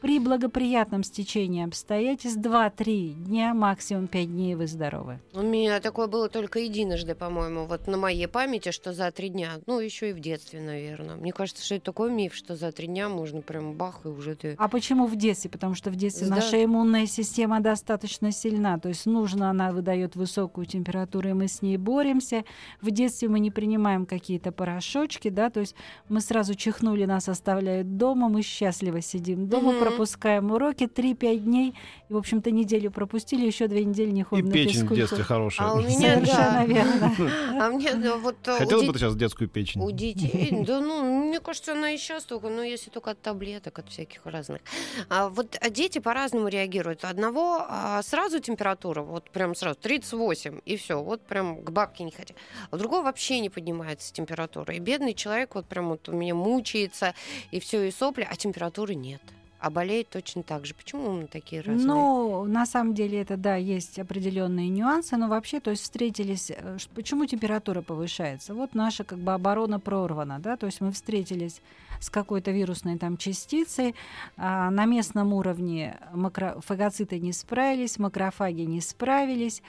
при 0.00 0.18
благоприятном 0.18 1.02
стечении 1.02 1.64
обстоятельств 1.64 2.38
2-3 2.38 3.12
дня, 3.14 3.54
максимум 3.54 4.06
5 4.08 4.26
дней 4.26 4.54
вы 4.54 4.66
здоровы. 4.66 5.20
У 5.32 5.42
меня 5.42 5.80
такое 5.80 6.06
было 6.06 6.28
только 6.28 6.58
единожды, 6.58 7.14
по-моему, 7.14 7.64
вот 7.64 7.86
на 7.86 7.96
моей 7.96 8.26
памяти, 8.26 8.70
что 8.70 8.92
за 8.92 9.10
три 9.10 9.30
дня. 9.30 9.52
Ну, 9.66 9.80
еще 9.80 10.10
и 10.10 10.12
в 10.12 10.20
детстве, 10.20 10.60
наверное. 10.60 11.16
Мне 11.16 11.32
кажется, 11.32 11.64
что 11.64 11.76
это 11.76 11.86
такой 11.86 12.10
миф, 12.10 12.34
что 12.34 12.56
за 12.56 12.72
три 12.72 12.86
дня 12.86 13.08
можно 13.08 13.40
прям 13.40 13.74
бах, 13.74 14.00
и 14.04 14.08
уже 14.08 14.34
ты... 14.34 14.54
А 14.58 14.68
почему 14.68 15.06
в 15.06 15.16
детстве? 15.16 15.50
Потому 15.50 15.74
что 15.74 15.90
в 15.90 15.96
детстве 15.96 16.28
да. 16.28 16.36
наша 16.36 16.62
иммунная 16.62 17.06
система 17.06 17.60
достаточно 17.60 18.32
сильна. 18.32 18.78
То 18.78 18.88
есть 18.88 19.06
нужно, 19.06 19.50
она 19.50 19.72
выдает 19.72 20.14
высокую 20.14 20.66
температуру, 20.66 21.30
и 21.30 21.32
мы 21.32 21.48
с 21.48 21.62
ней 21.62 21.76
боремся. 21.78 22.44
В 22.80 22.90
детстве 22.90 23.28
мы 23.28 23.40
не 23.40 23.50
принимаем 23.50 24.04
какие-то 24.04 24.52
порошочки, 24.52 25.30
да, 25.30 25.50
то 25.50 25.60
есть 25.60 25.74
мы 26.08 26.20
сразу 26.20 26.54
чихнули, 26.54 27.04
нас 27.06 27.28
оставляют 27.28 27.96
дома, 27.96 28.28
мы 28.28 28.42
счастливо 28.42 29.00
сидим 29.00 29.48
дома, 29.48 29.72
mm-hmm 29.72 29.85
пропускаем 29.90 30.50
уроки 30.50 30.84
3-5 30.84 31.36
дней. 31.38 31.74
И, 32.08 32.12
в 32.12 32.16
общем-то, 32.16 32.50
неделю 32.50 32.90
пропустили, 32.90 33.46
еще 33.46 33.66
две 33.66 33.84
недели 33.84 34.10
не 34.10 34.22
ходим 34.22 34.46
и 34.46 34.48
на 34.48 34.54
печень 34.54 34.86
в 34.86 34.94
детстве 34.94 35.24
хорошая. 35.24 35.68
А 35.68 35.74
у 35.74 35.80
меня, 35.80 36.14
Совершенно 36.14 36.66
верно. 36.66 37.64
А 37.66 37.70
мне 37.70 37.94
вот... 38.16 38.36
Э, 38.46 38.58
Хотела 38.58 38.82
бы 38.82 38.92
ты 38.92 38.98
сейчас 38.98 39.16
детскую 39.16 39.48
печень? 39.48 39.80
У 39.80 39.90
детей? 39.90 40.64
Да 40.66 40.80
ну, 40.80 41.26
мне 41.26 41.40
кажется, 41.40 41.72
она 41.72 41.90
и 41.90 41.98
сейчас 41.98 42.24
только, 42.24 42.48
но 42.48 42.62
если 42.62 42.90
только 42.90 43.10
от 43.10 43.20
таблеток, 43.20 43.78
от 43.78 43.88
всяких 43.88 44.24
разных. 44.24 44.60
А 45.08 45.28
вот 45.28 45.58
дети 45.70 45.98
по-разному 45.98 46.48
реагируют. 46.48 47.04
Одного 47.04 47.64
а, 47.68 48.02
сразу 48.02 48.40
температура, 48.40 49.02
вот 49.02 49.30
прям 49.30 49.54
сразу 49.54 49.78
38, 49.80 50.60
и 50.64 50.76
все, 50.76 51.02
вот 51.02 51.22
прям 51.22 51.62
к 51.62 51.70
бабке 51.70 52.04
не 52.04 52.10
хотят. 52.10 52.36
А 52.70 52.76
у 52.76 52.78
другого 52.78 53.02
вообще 53.02 53.40
не 53.40 53.50
поднимается 53.50 54.12
температура. 54.12 54.74
И 54.74 54.78
бедный 54.78 55.14
человек 55.14 55.54
вот 55.54 55.66
прям 55.66 55.88
вот 55.88 56.08
у 56.08 56.12
меня 56.12 56.34
мучается, 56.34 57.14
и 57.50 57.60
все, 57.60 57.82
и 57.84 57.90
сопли, 57.90 58.26
а 58.28 58.36
температуры 58.36 58.94
нет 58.94 59.22
а 59.58 59.70
болеет 59.70 60.08
точно 60.10 60.42
так 60.42 60.66
же. 60.66 60.74
Почему 60.74 61.12
мы 61.12 61.26
такие 61.26 61.62
разные? 61.62 61.86
Ну, 61.86 62.44
на 62.44 62.66
самом 62.66 62.94
деле 62.94 63.20
это, 63.20 63.36
да, 63.36 63.56
есть 63.56 63.98
определенные 63.98 64.68
нюансы, 64.68 65.16
но 65.16 65.28
вообще, 65.28 65.60
то 65.60 65.70
есть 65.70 65.82
встретились, 65.82 66.50
э, 66.50 66.76
почему 66.94 67.26
температура 67.26 67.82
повышается? 67.82 68.54
Вот 68.54 68.74
наша 68.74 69.04
как 69.04 69.18
бы 69.18 69.32
оборона 69.32 69.80
прорвана, 69.80 70.38
да, 70.38 70.56
то 70.56 70.66
есть 70.66 70.80
мы 70.80 70.92
встретились 70.92 71.62
с 72.00 72.10
какой-то 72.10 72.50
вирусной 72.50 72.98
там 72.98 73.16
частицей, 73.16 73.94
а 74.36 74.70
на 74.70 74.84
местном 74.84 75.32
уровне 75.32 75.98
макро... 76.12 76.60
фагоциты 76.60 77.18
не 77.18 77.32
справились, 77.32 77.98
макрофаги 77.98 78.62
не 78.62 78.80
справились, 78.80 79.62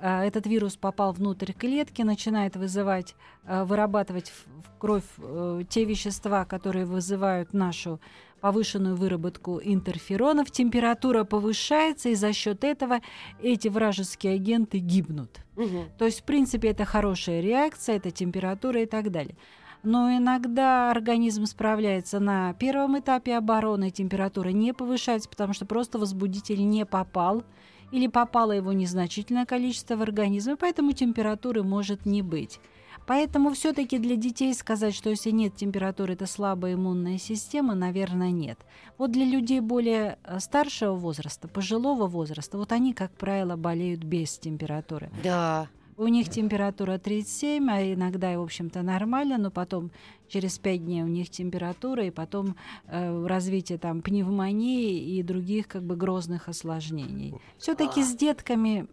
а, 0.00 0.24
этот 0.24 0.46
вирус 0.46 0.76
попал 0.76 1.12
внутрь 1.12 1.52
клетки, 1.52 2.02
начинает 2.02 2.56
вызывать, 2.56 3.14
а, 3.44 3.64
вырабатывать 3.64 4.30
в 4.30 4.78
кровь 4.78 5.04
э, 5.18 5.62
те 5.68 5.84
вещества, 5.84 6.44
которые 6.44 6.84
вызывают 6.84 7.54
нашу 7.54 8.00
повышенную 8.44 8.94
выработку 8.94 9.58
интерферонов, 9.64 10.50
температура 10.50 11.24
повышается, 11.24 12.10
и 12.10 12.14
за 12.14 12.34
счет 12.34 12.62
этого 12.62 13.00
эти 13.42 13.68
вражеские 13.68 14.34
агенты 14.34 14.80
гибнут. 14.80 15.40
Угу. 15.56 15.84
То 15.96 16.04
есть, 16.04 16.20
в 16.20 16.24
принципе, 16.24 16.68
это 16.68 16.84
хорошая 16.84 17.40
реакция, 17.40 17.96
это 17.96 18.10
температура 18.10 18.82
и 18.82 18.86
так 18.86 19.10
далее. 19.10 19.34
Но 19.82 20.14
иногда 20.14 20.90
организм 20.90 21.46
справляется 21.46 22.20
на 22.20 22.52
первом 22.52 22.98
этапе 22.98 23.34
обороны, 23.34 23.90
температура 23.90 24.50
не 24.50 24.74
повышается, 24.74 25.30
потому 25.30 25.54
что 25.54 25.64
просто 25.64 25.98
возбудитель 25.98 26.68
не 26.68 26.84
попал 26.84 27.44
или 27.92 28.08
попало 28.08 28.52
его 28.52 28.74
незначительное 28.74 29.46
количество 29.46 29.96
в 29.96 30.02
организм, 30.02 30.58
поэтому 30.60 30.92
температуры 30.92 31.62
может 31.62 32.04
не 32.04 32.20
быть. 32.20 32.60
Поэтому 33.06 33.52
все-таки 33.52 33.98
для 33.98 34.16
детей 34.16 34.54
сказать, 34.54 34.94
что 34.94 35.10
если 35.10 35.30
нет 35.30 35.54
температуры, 35.56 36.14
это 36.14 36.26
слабая 36.26 36.74
иммунная 36.74 37.18
система, 37.18 37.74
наверное, 37.74 38.30
нет. 38.30 38.58
Вот 38.96 39.12
для 39.12 39.24
людей 39.24 39.60
более 39.60 40.18
э, 40.24 40.40
старшего 40.40 40.94
возраста, 40.94 41.48
пожилого 41.48 42.06
возраста, 42.06 42.56
вот 42.56 42.72
они, 42.72 42.94
как 42.94 43.12
правило, 43.12 43.56
болеют 43.56 44.02
без 44.04 44.38
температуры. 44.38 45.10
Да. 45.22 45.68
У 45.96 46.08
них 46.08 46.28
температура 46.28 46.98
37, 46.98 47.70
а 47.70 47.82
иногда, 47.82 48.36
в 48.36 48.42
общем-то, 48.42 48.82
нормально, 48.82 49.38
но 49.38 49.50
потом 49.50 49.92
через 50.28 50.58
5 50.58 50.84
дней 50.84 51.02
у 51.02 51.06
них 51.06 51.30
температура, 51.30 52.04
и 52.04 52.10
потом 52.10 52.56
э, 52.86 53.26
развитие 53.26 53.78
там 53.78 54.02
пневмонии 54.02 54.98
и 54.98 55.22
других 55.22 55.68
как 55.68 55.82
бы 55.84 55.94
грозных 55.94 56.48
осложнений. 56.48 57.34
Все-таки 57.58 58.02
с 58.02 58.16
детками... 58.16 58.88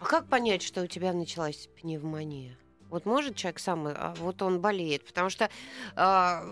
А 0.00 0.04
как 0.04 0.26
понять, 0.26 0.62
что 0.62 0.82
у 0.82 0.86
тебя 0.86 1.12
началась 1.12 1.68
пневмония? 1.80 2.56
Вот 2.92 3.06
может 3.06 3.36
человек 3.36 3.58
сам, 3.58 3.86
а 3.86 4.14
вот 4.18 4.42
он 4.42 4.60
болеет, 4.60 5.02
потому 5.06 5.30
что 5.30 5.48
а, 5.96 6.44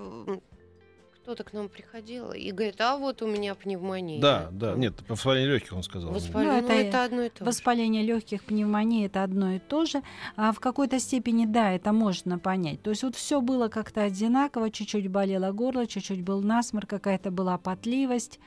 кто-то 1.23 1.45
к 1.45 1.53
нам 1.53 1.69
приходил 1.69 2.33
и 2.33 2.51
говорит, 2.51 2.81
а 2.81 2.97
вот 2.97 3.21
у 3.21 3.27
меня 3.27 3.55
пневмония. 3.55 4.23
Да, 4.23 4.49
да, 4.51 4.75
нет, 4.75 4.95
воспаление 5.07 5.53
легких 5.53 5.75
он 5.75 5.83
сказал. 5.83 6.13
Воспаление, 6.13 6.63
ну, 6.63 6.69
ну, 6.69 6.75
это, 6.75 6.89
это 6.89 7.05
одно 7.05 7.23
и 7.23 7.29
то 7.29 7.39
же. 7.41 7.45
Воспаление 7.45 8.03
легких, 8.03 8.43
пневмония 8.43 9.05
это 9.05 9.23
одно 9.23 9.53
и 9.53 9.59
то 9.59 9.85
же. 9.85 10.03
А 10.37 10.53
в 10.53 10.61
какой-то 10.61 10.99
степени, 10.99 11.45
да, 11.45 11.73
это 11.73 11.93
можно 11.93 12.39
понять. 12.39 12.81
То 12.81 12.89
есть 12.89 13.03
вот 13.03 13.17
все 13.17 13.43
было 13.43 13.69
как-то 13.69 14.03
одинаково, 14.03 14.71
чуть-чуть 14.71 15.09
болело 15.09 15.53
горло, 15.53 15.87
чуть-чуть 15.87 16.23
был 16.23 16.41
насморк, 16.41 16.89
какая-то 16.89 17.31
была 17.31 17.59
потливость 17.59 18.41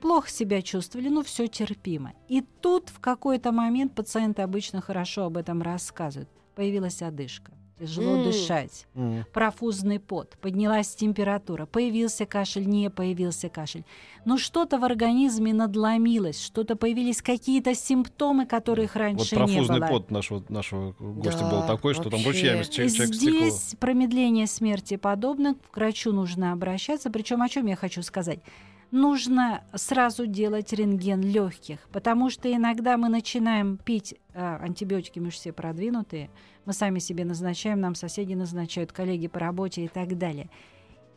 плохо 0.00 0.28
себя 0.28 0.62
чувствовали, 0.62 1.08
но 1.08 1.22
все 1.22 1.46
терпимо. 1.46 2.12
И 2.28 2.42
тут 2.60 2.88
в 2.88 2.98
какой-то 2.98 3.52
момент 3.52 3.94
пациенты 3.94 4.42
обычно 4.42 4.80
хорошо 4.80 5.24
об 5.24 5.36
этом 5.36 5.62
рассказывают 5.62 6.28
появилась 6.60 7.00
одышка 7.00 7.52
тяжело 7.80 8.18
mm. 8.18 8.24
дышать, 8.24 8.86
mm. 8.94 9.24
профузный 9.32 9.98
пот, 9.98 10.36
поднялась 10.42 10.94
температура, 10.94 11.64
появился 11.64 12.26
кашель, 12.26 12.66
не 12.68 12.90
появился 12.90 13.48
кашель. 13.48 13.84
Но 14.26 14.36
что-то 14.36 14.78
в 14.78 14.84
организме 14.84 15.54
надломилось, 15.54 16.38
что-то 16.38 16.76
появились 16.76 17.22
какие-то 17.22 17.74
симптомы, 17.74 18.44
которых 18.44 18.94
раньше 18.96 19.34
вот 19.34 19.48
не 19.48 19.56
было. 19.56 19.66
профузный 19.66 19.88
пот 19.88 20.10
нашего, 20.10 20.44
нашего 20.50 20.94
гостя 20.98 21.44
да, 21.44 21.50
был 21.50 21.66
такой, 21.66 21.94
что 21.94 22.10
вообще. 22.10 22.18
там 22.18 22.26
ручьями 22.26 22.62
человек, 22.64 22.92
человек 22.92 23.14
Здесь 23.14 23.54
стекло. 23.54 23.78
промедление 23.80 24.46
смерти 24.46 24.96
подобно, 24.96 25.54
к 25.54 25.76
врачу 25.76 26.12
нужно 26.12 26.52
обращаться. 26.52 27.08
Причем 27.08 27.40
о 27.40 27.48
чем 27.48 27.64
я 27.64 27.76
хочу 27.76 28.02
сказать? 28.02 28.40
Нужно 28.90 29.62
сразу 29.74 30.26
делать 30.26 30.72
рентген 30.72 31.22
легких, 31.22 31.78
потому 31.92 32.30
что 32.30 32.52
иногда 32.52 32.96
мы 32.96 33.08
начинаем 33.08 33.76
пить 33.76 34.16
а, 34.34 34.56
антибиотики, 34.56 35.18
мы 35.18 35.26
же 35.26 35.36
все 35.36 35.52
продвинутые, 35.52 36.30
мы 36.64 36.72
сами 36.72 36.98
себе 36.98 37.24
назначаем, 37.24 37.80
нам 37.80 37.94
соседи 37.94 38.34
назначают, 38.34 38.92
коллеги 38.92 39.28
по 39.28 39.40
работе 39.40 39.84
и 39.84 39.88
так 39.88 40.18
далее. 40.18 40.48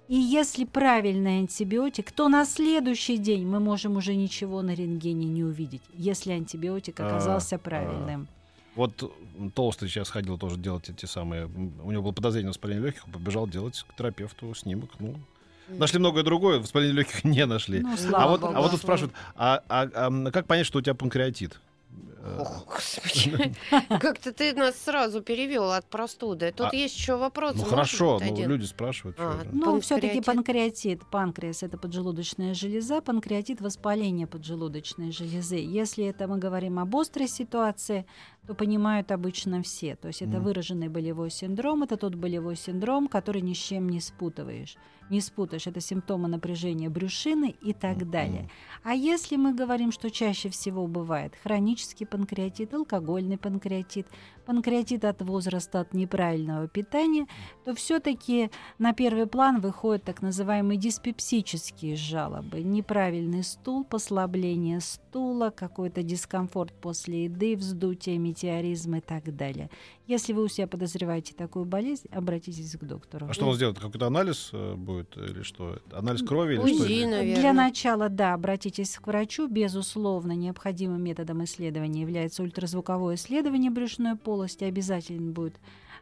И 0.08 0.16
если 0.16 0.66
правильный 0.66 1.40
антибиотик, 1.40 2.12
то 2.12 2.28
на 2.28 2.46
следующий 2.46 3.18
день 3.18 3.48
мы 3.48 3.60
можем 3.60 3.96
уже 3.96 4.16
ничего 4.16 4.62
на 4.62 4.76
рентгене 4.76 5.26
не 5.26 5.44
увидеть, 5.44 5.82
если 5.94 6.34
антибиотик 6.34 7.00
а, 7.00 7.08
оказался 7.08 7.56
а, 7.56 7.60
правильным. 7.60 8.28
А. 8.30 8.44
Вот 8.76 9.14
толстый 9.54 9.88
сейчас 9.88 10.10
ходил 10.10 10.38
тоже 10.38 10.58
делать 10.58 10.90
эти 10.90 11.06
самые. 11.06 11.46
У 11.46 11.92
него 11.92 12.04
было 12.04 12.12
подозрение 12.12 12.48
на 12.48 12.50
воспаление 12.50 12.86
легких, 12.86 13.06
он 13.06 13.14
побежал 13.14 13.48
делать 13.48 13.86
к 13.88 13.96
терапевту 13.96 14.54
снимок. 14.56 14.90
Ну, 15.00 15.16
Нашли 15.68 16.00
многое 16.00 16.24
другое, 16.24 16.60
воспаление 16.60 16.98
легких 16.98 17.24
не 17.24 17.46
нашли. 17.46 17.80
Ну, 17.80 17.96
а, 18.14 18.28
вот, 18.28 18.44
а 18.44 18.62
вот 18.62 18.72
тут 18.72 18.82
спрашивают, 18.82 19.14
а, 19.36 19.62
а, 19.70 19.90
а 19.94 20.32
как 20.32 20.48
понять, 20.48 20.66
что 20.66 20.80
у 20.80 20.82
тебя 20.82 20.94
панкреатит? 20.94 21.60
Ох, 22.40 22.66
господи. 22.66 23.54
Как-то 23.90 24.32
ты 24.32 24.54
нас 24.54 24.78
сразу 24.78 25.22
перевел 25.22 25.72
от 25.72 25.86
простуды. 25.86 26.54
Тут 26.56 26.68
а, 26.72 26.76
есть 26.76 26.96
еще 26.98 27.18
вопрос. 27.18 27.56
Ну 27.56 27.64
хорошо, 27.66 28.20
ну, 28.22 28.48
люди 28.48 28.66
спрашивают. 28.66 29.18
А, 29.20 29.42
ну, 29.52 29.82
все-таки 29.82 30.22
панкреатит. 30.22 31.06
Панкреас 31.12 31.64
это 31.64 31.78
поджелудочная 31.78 32.54
железа, 32.54 33.02
панкреатит 33.02 33.60
воспаление 33.60 34.26
поджелудочной 34.28 35.12
железы. 35.12 35.58
Если 35.58 36.06
это 36.06 36.28
мы 36.28 36.38
говорим 36.38 36.80
об 36.80 36.96
острой 36.96 37.28
ситуации, 37.28 38.06
то 38.48 38.54
понимают 38.54 39.12
обычно 39.12 39.62
все. 39.62 39.96
То 39.96 40.08
есть 40.08 40.22
это 40.22 40.38
Мгм. 40.38 40.44
выраженный 40.44 40.88
болевой 40.90 41.30
синдром, 41.30 41.84
это 41.84 41.98
тот 41.98 42.16
болевой 42.16 42.56
синдром, 42.56 43.08
который 43.08 43.42
ни 43.42 43.54
с 43.54 43.58
чем 43.58 43.90
не 43.90 44.00
спутываешь. 44.00 44.76
Не 45.10 45.22
спутаешь, 45.22 45.68
это 45.68 45.82
симптомы 45.82 46.28
напряжения 46.30 46.90
брюшины 46.90 47.56
и 47.62 47.74
так 47.74 48.10
далее. 48.10 48.50
А 48.84 48.94
если 48.94 49.36
мы 49.36 49.54
говорим, 49.54 49.92
что 49.92 50.10
чаще 50.10 50.50
всего 50.50 50.88
бывает 50.88 51.34
хронический 51.44 52.06
панкреатит, 52.14 52.76
алкогольный 52.76 53.40
панкреатит, 53.40 54.06
панкреатит 54.46 55.04
от 55.04 55.24
возраста, 55.24 55.80
от 55.80 55.96
неправильного 55.96 56.68
питания, 56.68 57.26
то 57.66 57.74
все-таки 57.74 58.52
на 58.78 58.94
первый 58.94 59.26
план 59.26 59.62
выходят 59.62 60.04
так 60.04 60.22
называемые 60.22 60.78
диспепсические 60.78 61.96
жалобы. 61.96 62.62
Неправильный 62.62 63.44
стул, 63.44 63.84
послабление 63.84 64.80
стула, 64.80 65.50
какой-то 65.50 66.04
дискомфорт 66.04 66.72
после 66.74 67.24
еды, 67.24 67.56
вздутие, 67.56 68.20
метеоризм 68.20 68.98
и 68.98 69.02
так 69.02 69.36
далее. 69.36 69.72
Если 70.06 70.34
вы 70.34 70.44
у 70.44 70.48
себя 70.50 70.68
подозреваете 70.68 71.34
такую 71.34 71.64
болезнь, 71.64 72.08
обратитесь 72.12 72.76
к 72.76 72.84
доктору. 72.84 73.28
А 73.30 73.34
что 73.34 73.48
он 73.48 73.56
сделает? 73.56 73.80
Какой-то 73.80 74.08
анализ 74.08 74.50
э, 74.52 74.76
будет 74.76 75.16
или 75.16 75.44
что? 75.44 75.80
Анализ 75.94 76.24
крови 76.24 76.56
или 76.56 76.62
УЗИ, 76.62 76.74
что? 76.74 77.10
Наверное. 77.10 77.36
Для 77.40 77.54
начала, 77.54 78.10
да, 78.10 78.34
обратитесь 78.34 78.98
к 78.98 79.08
врачу. 79.08 79.48
Безусловно, 79.48 80.34
необходимым 80.34 81.02
методом 81.02 81.44
исследования 81.46 82.02
является 82.02 82.44
ультразвуковое 82.44 83.16
исследование 83.16 83.72
брюшной 83.72 84.18
полости. 84.18 84.66
Обязательно 84.66 85.32
будет 85.32 85.56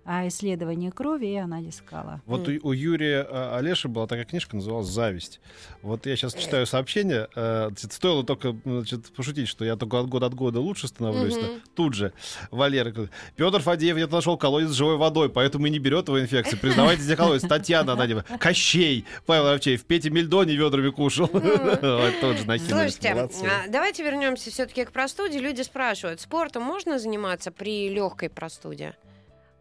исследование 0.05 0.91
крови 0.91 1.27
и 1.27 1.35
анализ 1.35 1.81
кала. 1.85 2.21
Вот 2.25 2.47
у, 2.47 2.51
у 2.63 2.71
Юрия 2.71 3.25
э, 3.29 3.55
Олеши 3.57 3.87
была 3.87 4.07
такая 4.07 4.25
книжка, 4.25 4.55
называлась 4.55 4.87
«Зависть». 4.87 5.39
Вот 5.81 6.05
я 6.05 6.15
сейчас 6.15 6.33
читаю 6.33 6.65
сообщение. 6.65 7.27
э, 7.35 7.67
значит, 7.67 7.93
стоило 7.93 8.23
только 8.23 8.55
значит, 8.65 9.13
пошутить, 9.13 9.47
что 9.47 9.63
я 9.65 9.75
только 9.75 9.99
от 9.99 10.07
года 10.07 10.25
от 10.25 10.33
года 10.33 10.59
лучше 10.59 10.87
становлюсь. 10.87 11.35
Но 11.35 11.47
Тут 11.75 11.93
же 11.93 12.13
Валера 12.49 12.91
говорит, 12.91 13.11
Петр 13.35 13.59
Фадеев 13.59 13.97
не 13.97 14.07
нашел 14.07 14.37
колодец 14.37 14.69
с 14.69 14.73
живой 14.73 14.97
водой, 14.97 15.29
поэтому 15.29 15.67
и 15.67 15.69
не 15.69 15.79
берет 15.79 16.07
его 16.07 16.19
инфекции. 16.19 16.55
Признавайте 16.57 17.03
где 17.03 17.15
колодец. 17.15 17.47
Татьяна 17.47 17.93
Ананева. 17.93 18.25
Кощей. 18.39 19.05
Павел 19.25 19.49
Равчеев. 19.51 19.83
Петя 19.85 20.09
Мельдони 20.09 20.53
ведрами 20.53 20.89
кушал. 20.89 21.29
Ой, 21.33 22.13
Тоже. 22.21 22.43
Слушайте, 22.59 23.13
Молодцы. 23.13 23.45
а, 23.45 23.69
давайте 23.69 24.03
вернемся 24.03 24.51
все-таки 24.51 24.85
к 24.85 24.91
простуде. 24.91 25.39
Люди 25.39 25.61
спрашивают, 25.61 26.21
спортом 26.21 26.63
можно 26.63 26.99
заниматься 26.99 27.51
при 27.51 27.89
легкой 27.89 28.29
простуде? 28.29 28.95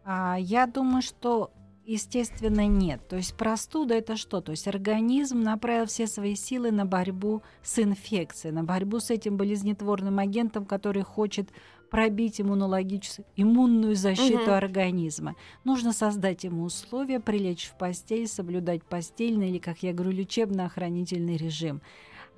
А, 0.03 0.37
я 0.39 0.67
думаю, 0.67 1.01
что 1.01 1.51
естественно 1.85 2.67
нет. 2.67 3.07
То 3.07 3.17
есть 3.17 3.35
простуда 3.35 3.95
это 3.95 4.15
что? 4.15 4.41
То 4.41 4.51
есть 4.51 4.67
организм 4.67 5.41
направил 5.41 5.85
все 5.85 6.07
свои 6.07 6.35
силы 6.35 6.71
на 6.71 6.85
борьбу 6.85 7.41
с 7.63 7.79
инфекцией, 7.79 8.53
на 8.53 8.63
борьбу 8.63 8.99
с 8.99 9.09
этим 9.09 9.37
болезнетворным 9.37 10.19
агентом, 10.19 10.65
который 10.65 11.03
хочет 11.03 11.49
пробить 11.89 12.39
иммунологическую, 12.39 13.25
иммунную 13.35 13.95
защиту 13.95 14.43
Мгм. 14.43 14.53
организма. 14.53 15.35
Нужно 15.65 15.91
создать 15.91 16.45
ему 16.45 16.63
условия, 16.63 17.19
прилечь 17.19 17.65
в 17.67 17.77
постель, 17.77 18.27
соблюдать 18.27 18.83
постельный 18.83 19.49
или, 19.49 19.57
как 19.57 19.83
я 19.83 19.91
говорю, 19.91 20.11
лечебно-охранительный 20.11 21.35
режим. 21.35 21.81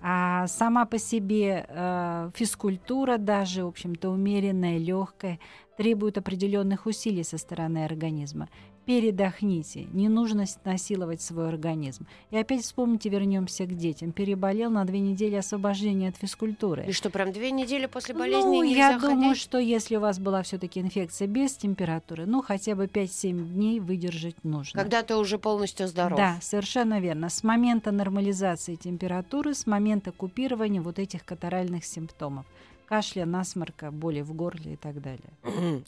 А 0.06 0.48
сама 0.48 0.86
по 0.86 0.98
себе 0.98 1.66
э, 1.70 2.30
физкультура 2.36 3.18
даже, 3.18 3.64
в 3.64 3.68
общем-то, 3.68 4.10
умеренная, 4.10 4.78
легкая, 4.78 5.40
требует 5.78 6.18
определенных 6.18 6.86
усилий 6.86 7.24
со 7.24 7.38
стороны 7.38 7.86
организма. 7.86 8.50
Передохните, 8.86 9.88
не 9.94 10.10
нужно 10.10 10.44
насиловать 10.66 11.22
свой 11.22 11.48
организм. 11.48 12.06
И 12.32 12.38
опять 12.38 12.64
вспомните, 12.64 13.08
вернемся 13.08 13.66
к 13.66 13.74
детям. 13.78 14.12
Переболел 14.12 14.70
на 14.70 14.84
две 14.84 15.00
недели 15.00 15.36
освобождения 15.36 16.10
от 16.10 16.18
физкультуры. 16.18 16.86
И 16.88 16.92
что, 16.92 17.10
прям 17.10 17.32
две 17.32 17.52
недели 17.52 17.86
после 17.86 18.14
болезни 18.14 18.46
Ну, 18.46 18.62
я 18.64 19.00
думаю, 19.00 19.30
ходить? 19.30 19.42
что 19.42 19.58
если 19.58 19.96
у 19.96 20.02
вас 20.02 20.20
была 20.20 20.44
все-таки 20.44 20.82
инфекция 20.82 21.30
без 21.30 21.54
температуры, 21.54 22.26
ну, 22.26 22.42
хотя 22.42 22.76
бы 22.76 22.88
5-7 22.88 23.54
дней 23.54 23.80
выдержать 23.80 24.44
нужно. 24.44 24.82
Когда 24.82 25.02
ты 25.02 25.16
уже 25.16 25.38
полностью 25.38 25.88
здоров. 25.88 26.18
Да, 26.18 26.38
совершенно 26.42 27.00
верно. 27.00 27.30
С 27.30 27.42
момента 27.42 27.92
нормализации 27.92 28.76
температуры, 28.76 29.54
с 29.54 29.66
момента 29.66 30.12
купирования 30.12 30.82
вот 30.82 31.00
этих 31.00 31.24
катаральных 31.24 31.86
симптомов. 31.86 32.46
Кашля, 32.88 33.26
насморка, 33.26 33.92
боли 33.92 34.22
в 34.22 34.34
горле 34.34 34.74
и 34.74 34.76
так 34.76 35.02
далее. 35.02 35.34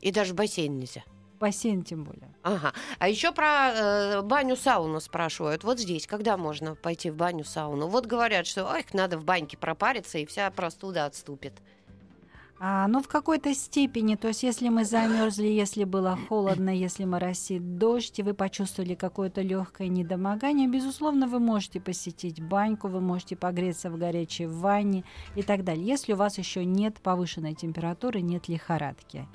И 0.02 0.12
даже 0.12 0.34
в 0.34 0.36
бассейн 0.36 0.78
нельзя. 0.78 1.04
Бассейн 1.40 1.84
тем 1.84 2.04
более. 2.04 2.34
Ага. 2.44 2.74
А 2.98 3.10
еще 3.10 3.32
про 3.32 3.72
э, 3.74 4.22
баню-сауну 4.22 5.02
спрашивают. 5.02 5.64
Вот 5.64 5.80
здесь, 5.80 6.08
когда 6.08 6.38
можно 6.38 6.76
пойти 6.76 7.10
в 7.10 7.16
баню-сауну? 7.16 7.88
Вот 7.88 8.06
говорят, 8.06 8.48
что 8.48 8.66
ой, 8.72 8.86
надо 8.94 9.18
в 9.18 9.26
баньке 9.26 9.58
пропариться, 9.58 10.18
и 10.18 10.26
вся 10.26 10.50
простуда 10.50 11.06
отступит. 11.06 11.54
А, 12.58 12.88
ну, 12.88 13.02
в 13.02 13.08
какой-то 13.10 13.54
степени, 13.54 14.16
то 14.16 14.30
есть 14.30 14.44
если 14.44 14.70
мы 14.70 14.86
замерзли, 14.86 15.48
если 15.48 15.84
было 15.84 16.18
холодно, 16.30 16.70
если 16.70 17.04
моросит 17.04 17.78
дождь, 17.78 18.18
и 18.18 18.24
вы 18.24 18.34
почувствовали 18.34 18.96
какое-то 18.96 19.42
легкое 19.42 19.90
недомогание, 19.90 20.70
безусловно, 20.70 21.28
вы 21.28 21.40
можете 21.40 21.82
посетить 21.82 22.42
баньку, 22.42 22.88
вы 22.88 23.02
можете 23.02 23.36
погреться 23.36 23.92
в 23.92 23.98
горячей 23.98 24.46
ванне 24.46 25.04
и 25.36 25.44
так 25.44 25.66
далее, 25.66 25.86
если 25.86 26.14
у 26.14 26.16
вас 26.16 26.38
еще 26.38 26.64
нет 26.64 26.96
повышенной 27.02 27.56
температуры, 27.56 28.22
нет 28.22 28.48
лихорадки. 28.48 29.28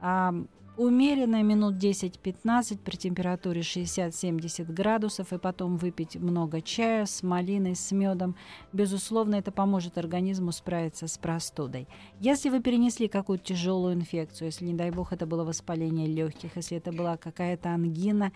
А, 0.00 0.32
умеренно 0.76 1.42
минут 1.42 1.76
10-15 1.76 2.78
при 2.78 2.96
температуре 2.96 3.60
60-70 3.60 4.72
градусов, 4.72 5.32
и 5.32 5.38
потом 5.38 5.76
выпить 5.76 6.16
много 6.16 6.60
чая 6.60 7.06
с 7.06 7.22
малиной, 7.22 7.76
с 7.76 7.92
медом, 7.92 8.36
безусловно, 8.72 9.36
это 9.36 9.52
поможет 9.52 9.98
организму 9.98 10.52
справиться 10.52 11.06
с 11.06 11.18
простудой. 11.18 11.86
Если 12.20 12.48
вы 12.48 12.60
перенесли 12.60 13.08
какую-то 13.08 13.44
тяжелую 13.44 13.94
инфекцию, 13.94 14.46
если, 14.46 14.64
не 14.64 14.74
дай 14.74 14.90
бог, 14.90 15.12
это 15.12 15.26
было 15.26 15.44
воспаление 15.44 16.06
легких, 16.06 16.56
если 16.56 16.78
это 16.78 16.92
была 16.92 17.16
какая-то 17.16 17.70
ангина, 17.70 18.32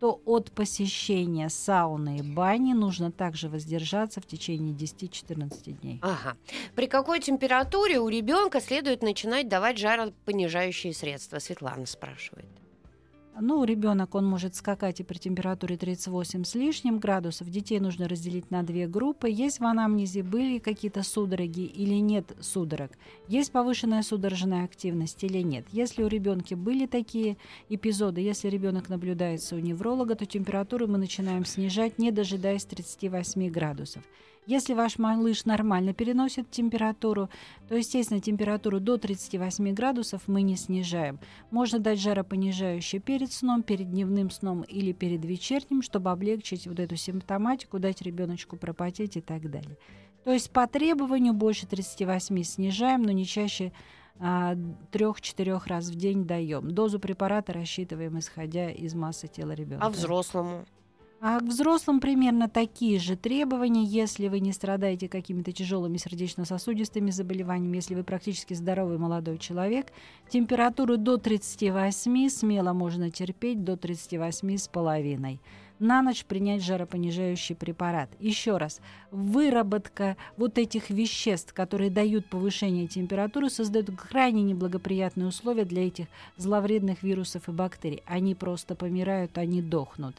то 0.00 0.20
от 0.24 0.52
посещения 0.52 1.48
сауны 1.48 2.18
и 2.18 2.22
бани 2.22 2.72
нужно 2.72 3.10
также 3.10 3.48
воздержаться 3.48 4.20
в 4.20 4.26
течение 4.26 4.74
10-14 4.74 5.80
дней. 5.80 5.98
Ага. 6.02 6.36
При 6.74 6.86
какой 6.86 7.20
температуре 7.20 7.98
у 7.98 8.08
ребенка 8.08 8.60
следует 8.60 9.02
начинать 9.02 9.48
давать 9.48 9.78
жаропонижающие 9.78 10.94
средства? 10.94 11.38
Светлана 11.38 11.86
спрашивает. 11.86 12.48
Ну, 13.40 13.62
ребенок, 13.62 14.16
он 14.16 14.26
может 14.26 14.56
скакать 14.56 14.98
и 14.98 15.04
при 15.04 15.16
температуре 15.16 15.76
38 15.76 16.42
с 16.42 16.54
лишним 16.56 16.98
градусов. 16.98 17.48
Детей 17.48 17.78
нужно 17.78 18.08
разделить 18.08 18.50
на 18.50 18.64
две 18.64 18.88
группы. 18.88 19.30
Есть 19.30 19.60
в 19.60 19.64
анамнезе 19.64 20.24
были 20.24 20.58
какие-то 20.58 21.04
судороги 21.04 21.60
или 21.60 21.94
нет 21.94 22.36
судорог? 22.40 22.90
Есть 23.28 23.52
повышенная 23.52 24.02
судорожная 24.02 24.64
активность 24.64 25.22
или 25.22 25.38
нет? 25.38 25.64
Если 25.70 26.02
у 26.02 26.08
ребенка 26.08 26.56
были 26.56 26.86
такие 26.86 27.36
эпизоды, 27.68 28.20
если 28.22 28.48
ребенок 28.48 28.88
наблюдается 28.88 29.54
у 29.54 29.60
невролога, 29.60 30.16
то 30.16 30.26
температуру 30.26 30.88
мы 30.88 30.98
начинаем 30.98 31.44
снижать, 31.44 31.98
не 31.98 32.10
дожидаясь 32.10 32.64
38 32.64 33.50
градусов. 33.50 34.02
Если 34.48 34.72
ваш 34.72 34.98
малыш 34.98 35.44
нормально 35.44 35.92
переносит 35.92 36.50
температуру, 36.50 37.28
то, 37.68 37.76
естественно, 37.76 38.18
температуру 38.18 38.80
до 38.80 38.96
38 38.96 39.74
градусов 39.74 40.22
мы 40.26 40.40
не 40.40 40.56
снижаем. 40.56 41.20
Можно 41.50 41.78
дать 41.80 42.00
жаропонижающее 42.00 42.98
перед 42.98 43.30
сном, 43.30 43.62
перед 43.62 43.90
дневным 43.90 44.30
сном 44.30 44.62
или 44.62 44.92
перед 44.92 45.22
вечерним, 45.22 45.82
чтобы 45.82 46.10
облегчить 46.10 46.66
вот 46.66 46.80
эту 46.80 46.96
симптоматику, 46.96 47.78
дать 47.78 48.00
ребеночку 48.00 48.56
пропотеть 48.56 49.18
и 49.18 49.20
так 49.20 49.50
далее. 49.50 49.76
То 50.24 50.32
есть 50.32 50.50
по 50.50 50.66
требованию 50.66 51.34
больше 51.34 51.66
38 51.66 52.42
снижаем, 52.42 53.02
но 53.02 53.12
не 53.12 53.26
чаще 53.26 53.72
трех-четырех 54.92 55.66
раз 55.66 55.90
в 55.90 55.94
день 55.94 56.24
даем. 56.26 56.70
Дозу 56.70 56.98
препарата 56.98 57.52
рассчитываем, 57.52 58.18
исходя 58.18 58.70
из 58.70 58.94
массы 58.94 59.28
тела 59.28 59.52
ребенка. 59.52 59.84
А 59.84 59.90
взрослому? 59.90 60.64
А 61.20 61.40
к 61.40 61.42
взрослым 61.42 61.98
примерно 61.98 62.48
такие 62.48 63.00
же 63.00 63.16
требования, 63.16 63.82
если 63.82 64.28
вы 64.28 64.38
не 64.38 64.52
страдаете 64.52 65.08
какими-то 65.08 65.50
тяжелыми 65.50 65.96
сердечно-сосудистыми 65.96 67.10
заболеваниями, 67.10 67.76
если 67.76 67.96
вы 67.96 68.04
практически 68.04 68.54
здоровый 68.54 68.98
молодой 68.98 69.38
человек, 69.38 69.88
температуру 70.28 70.96
до 70.96 71.16
38 71.16 72.28
смело 72.28 72.72
можно 72.72 73.10
терпеть, 73.10 73.64
до 73.64 73.76
38 73.76 74.58
с 74.58 74.68
половиной. 74.68 75.40
На 75.80 76.02
ночь 76.02 76.24
принять 76.24 76.62
жаропонижающий 76.62 77.56
препарат. 77.56 78.10
Еще 78.20 78.56
раз, 78.56 78.80
выработка 79.10 80.16
вот 80.36 80.56
этих 80.56 80.88
веществ, 80.88 81.52
которые 81.52 81.90
дают 81.90 82.26
повышение 82.26 82.86
температуры, 82.86 83.50
создают 83.50 83.90
крайне 83.90 84.42
неблагоприятные 84.42 85.26
условия 85.26 85.64
для 85.64 85.88
этих 85.88 86.06
зловредных 86.36 87.02
вирусов 87.02 87.48
и 87.48 87.52
бактерий. 87.52 88.02
Они 88.06 88.36
просто 88.36 88.76
помирают, 88.76 89.36
они 89.36 89.62
дохнут. 89.62 90.14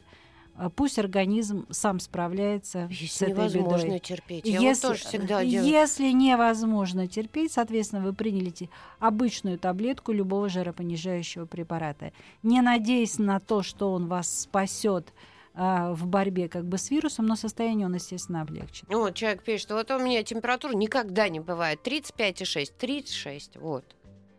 А 0.60 0.68
Пусть 0.68 0.98
организм 0.98 1.66
сам 1.70 1.98
справляется 2.00 2.86
с 2.88 2.92
Если 2.92 3.28
этой 3.28 3.34
невозможно 3.34 3.84
бедой. 3.86 3.98
терпеть. 4.00 4.44
Я 4.44 4.60
Если, 4.60 4.86
вот 4.88 4.92
тоже 4.96 5.08
всегда 5.08 5.42
делаю. 5.42 5.70
если 5.70 6.10
невозможно 6.10 7.06
терпеть, 7.08 7.52
соответственно, 7.52 8.02
вы 8.02 8.12
приняли 8.12 8.52
обычную 8.98 9.58
таблетку 9.58 10.12
любого 10.12 10.50
жаропонижающего 10.50 11.46
препарата, 11.46 12.12
не 12.42 12.60
надеясь 12.60 13.18
на 13.18 13.40
то, 13.40 13.62
что 13.62 13.92
он 13.92 14.06
вас 14.06 14.40
спасет 14.42 15.14
а, 15.54 15.94
в 15.94 16.06
борьбе 16.06 16.46
как 16.48 16.66
бы 16.66 16.76
с 16.76 16.90
вирусом, 16.90 17.24
но 17.26 17.36
состояние 17.36 17.86
он, 17.86 17.94
естественно, 17.94 18.42
облегчит. 18.42 18.84
Ну, 18.90 19.00
Вот 19.00 19.14
человек 19.14 19.42
пишет, 19.42 19.70
вот 19.70 19.90
у 19.90 19.98
меня 19.98 20.22
температура 20.22 20.74
никогда 20.74 21.30
не 21.30 21.40
бывает. 21.40 21.80
35,6, 21.82 22.70
36, 22.78 23.56
вот. 23.56 23.84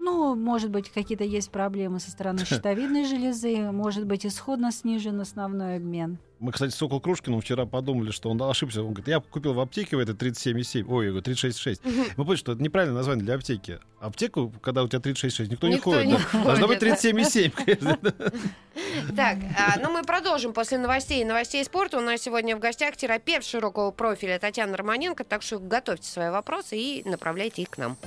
Ну, 0.03 0.35
может 0.35 0.71
быть, 0.71 0.89
какие-то 0.89 1.23
есть 1.23 1.51
проблемы 1.51 1.99
со 1.99 2.09
стороны 2.09 2.43
щитовидной 2.45 3.05
железы, 3.05 3.71
может 3.71 4.05
быть, 4.05 4.25
исходно 4.25 4.71
снижен 4.71 5.21
основной 5.21 5.75
обмен. 5.75 6.17
Мы, 6.39 6.51
кстати, 6.51 6.71
с 6.71 6.81
Около 6.81 6.99
Крушкиным 6.99 7.39
вчера 7.39 7.67
подумали, 7.67 8.09
что 8.09 8.31
он 8.31 8.41
ошибся. 8.41 8.81
Он 8.81 8.87
говорит, 8.93 9.07
я 9.09 9.19
купил 9.19 9.53
в 9.53 9.59
аптеке 9.59 9.95
в 9.95 9.99
этой 9.99 10.15
37,7. 10.15 10.85
Ой, 10.87 11.05
я 11.05 11.11
говорю, 11.11 11.23
36,6. 11.23 11.81
Мы 12.17 12.25
поняли, 12.25 12.35
что 12.39 12.53
это 12.53 12.63
неправильное 12.63 12.97
название 12.97 13.23
для 13.23 13.35
аптеки. 13.35 13.79
Аптеку, 13.99 14.51
когда 14.59 14.81
у 14.81 14.87
тебя 14.87 14.97
36,6, 14.99 15.49
никто, 15.51 15.67
Никто 15.67 15.67
не 15.67 15.77
ходит. 15.77 16.05
не 16.07 16.13
да. 16.13 16.19
ходит, 16.19 16.45
Должно 16.45 16.67
быть 16.67 16.79
да. 16.79 16.87
37,7. 16.87 18.33
Так, 19.15 19.37
а, 19.57 19.79
ну 19.79 19.91
мы 19.91 20.01
продолжим 20.03 20.53
после 20.53 20.79
новостей 20.79 21.21
и 21.21 21.25
новостей 21.25 21.63
спорта. 21.63 21.99
У 21.99 22.01
нас 22.01 22.21
сегодня 22.21 22.55
в 22.55 22.59
гостях 22.59 22.97
терапевт 22.97 23.45
широкого 23.45 23.91
профиля 23.91 24.39
Татьяна 24.39 24.75
Романенко, 24.77 25.23
так 25.23 25.43
что 25.43 25.59
готовьте 25.59 26.07
свои 26.09 26.31
вопросы 26.31 26.75
и 26.77 27.07
направляйте 27.07 27.61
их 27.61 27.69
к 27.69 27.77
нам. 27.77 27.97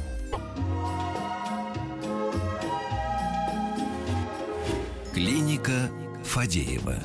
Клиника 5.14 5.92
Фадеева. 6.24 6.96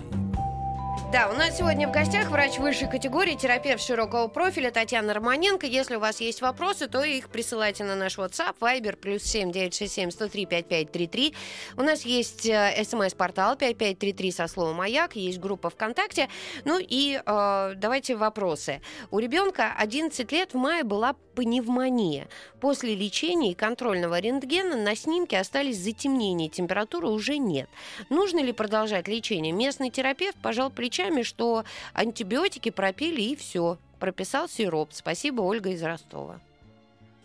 Да, 1.14 1.30
у 1.30 1.34
нас 1.34 1.58
сегодня 1.58 1.88
в 1.88 1.92
гостях 1.92 2.30
врач 2.30 2.58
высшей 2.58 2.90
категории, 2.90 3.36
терапевт 3.36 3.84
широкого 3.84 4.28
профиля 4.28 4.72
Татьяна 4.72 5.14
Романенко. 5.14 5.68
Если 5.68 5.96
у 5.96 6.00
вас 6.00 6.20
есть 6.20 6.42
вопросы, 6.42 6.88
то 6.88 7.04
их 7.04 7.30
присылайте 7.30 7.84
на 7.84 7.96
наш 7.96 8.18
WhatsApp, 8.18 8.56
Viber, 8.60 8.96
плюс 8.96 9.24
7 9.24 9.52
967 9.52 10.10
103 10.12 10.46
5533. 10.46 11.36
У 11.78 11.82
нас 11.82 12.04
есть 12.04 12.48
э, 12.48 12.84
смс-портал 12.84 13.56
5533 13.58 14.32
со 14.32 14.48
словом 14.48 14.78
«Маяк», 14.78 15.16
есть 15.16 15.40
группа 15.40 15.70
ВКонтакте. 15.70 16.30
Ну 16.64 16.80
и 16.80 17.20
э, 17.24 17.74
давайте 17.76 18.16
вопросы. 18.16 18.82
У 19.10 19.18
ребенка 19.20 19.74
11 19.78 20.32
лет 20.32 20.54
в 20.54 20.58
мае 20.58 20.84
была 20.84 21.16
пневмония. 21.40 22.28
После 22.60 22.96
лечения 22.96 23.52
и 23.52 23.56
контрольного 23.56 24.20
рентгена 24.20 24.76
на 24.76 24.96
снимке 24.96 25.40
остались 25.40 25.80
затемнения, 25.80 26.50
температуры 26.50 27.08
уже 27.08 27.38
нет. 27.38 27.70
Нужно 28.10 28.40
ли 28.40 28.52
продолжать 28.52 29.08
лечение? 29.08 29.54
Местный 29.54 29.90
терапевт 29.90 30.38
пожал 30.38 30.70
плечами, 30.70 31.22
что 31.22 31.64
антибиотики 31.94 32.72
пропили 32.72 33.22
и 33.22 33.36
все. 33.38 33.78
Прописал 34.00 34.50
сироп. 34.50 34.90
Спасибо, 34.92 35.42
Ольга 35.42 35.70
из 35.70 35.82
Ростова. 35.82 36.42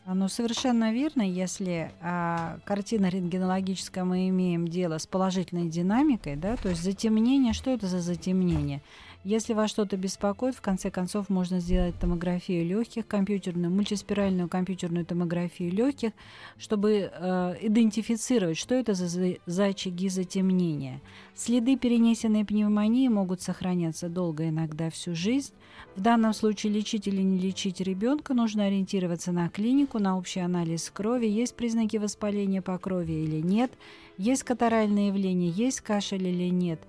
А, 0.07 0.14
Ну, 0.14 0.29
совершенно 0.29 0.92
верно, 0.92 1.22
если 1.22 1.90
а, 2.00 2.59
картина 2.64 3.09
рентгенологическая 3.09 4.05
мы 4.05 4.29
имеем 4.29 4.68
дело 4.68 4.98
с 4.98 5.07
положительной 5.07 5.68
динамикой, 5.68 6.37
да, 6.37 6.57
то 6.57 6.68
есть 6.68 6.83
затемнение, 6.83 7.53
что 7.53 7.70
это 7.70 7.88
за 7.88 8.00
затемнение? 8.00 8.81
Если 9.24 9.54
вас 9.54 9.70
что-то 9.70 9.96
беспокоит, 9.96 10.54
в 10.54 10.60
конце 10.60 10.90
концов 10.90 11.30
можно 11.30 11.58
сделать 11.58 11.98
томографию 11.98 12.66
легких, 12.66 13.06
компьютерную, 13.06 13.70
мультиспиральную 13.70 14.50
компьютерную 14.50 15.06
томографию 15.06 15.72
легких, 15.72 16.12
чтобы 16.58 17.10
э, 17.10 17.54
идентифицировать, 17.62 18.58
что 18.58 18.74
это 18.74 18.92
за, 18.92 19.08
за- 19.46 19.64
очаги 19.64 20.10
затемнения. 20.10 21.00
Следы 21.34 21.78
перенесенной 21.78 22.44
пневмонии 22.44 23.08
могут 23.08 23.40
сохраняться 23.40 24.10
долго, 24.10 24.50
иногда 24.50 24.90
всю 24.90 25.14
жизнь. 25.14 25.54
В 25.96 26.02
данном 26.02 26.34
случае 26.34 26.74
лечить 26.74 27.06
или 27.06 27.22
не 27.22 27.38
лечить 27.38 27.80
ребенка 27.80 28.34
нужно 28.34 28.66
ориентироваться 28.66 29.32
на 29.32 29.48
клинику, 29.48 29.98
на 29.98 30.18
общий 30.18 30.40
анализ 30.40 30.90
крови, 30.90 31.26
есть 31.26 31.54
признаки 31.54 31.96
воспаления 31.96 32.60
по 32.60 32.76
крови 32.76 33.12
или 33.12 33.40
нет, 33.40 33.72
есть 34.18 34.42
катаральное 34.42 35.08
явление, 35.08 35.48
есть 35.48 35.80
кашель 35.80 36.26
или 36.26 36.50
нет. 36.50 36.80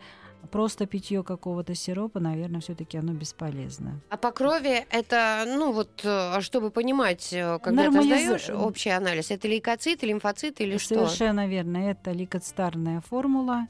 Просто 0.46 0.86
питье 0.86 1.24
какого-то 1.24 1.76
сиропа, 1.76 2.20
наверное, 2.20 2.62
все-таки 2.62 2.98
оно 2.98 3.14
бесполезно. 3.14 4.02
А 4.10 4.18
по 4.18 4.32
крови 4.32 4.86
это, 4.90 5.46
ну 5.48 5.72
вот, 5.72 6.02
э, 6.04 6.42
чтобы 6.42 6.72
понимать, 6.72 7.32
э, 7.34 7.60
когда 7.60 7.86
Нормализа- 7.86 8.00
ты 8.00 8.40
сдаешь 8.40 8.50
общий 8.50 8.90
анализ, 8.90 9.32
это 9.32 9.48
лейкоциты, 9.48 10.06
лимфоциты 10.08 10.64
или 10.64 10.78
что? 10.78 10.96
Совершенно 10.96 11.48
верно. 11.48 11.78
Это 11.78 12.12
лейкоцитарная 12.12 13.02
формула, 13.02 13.68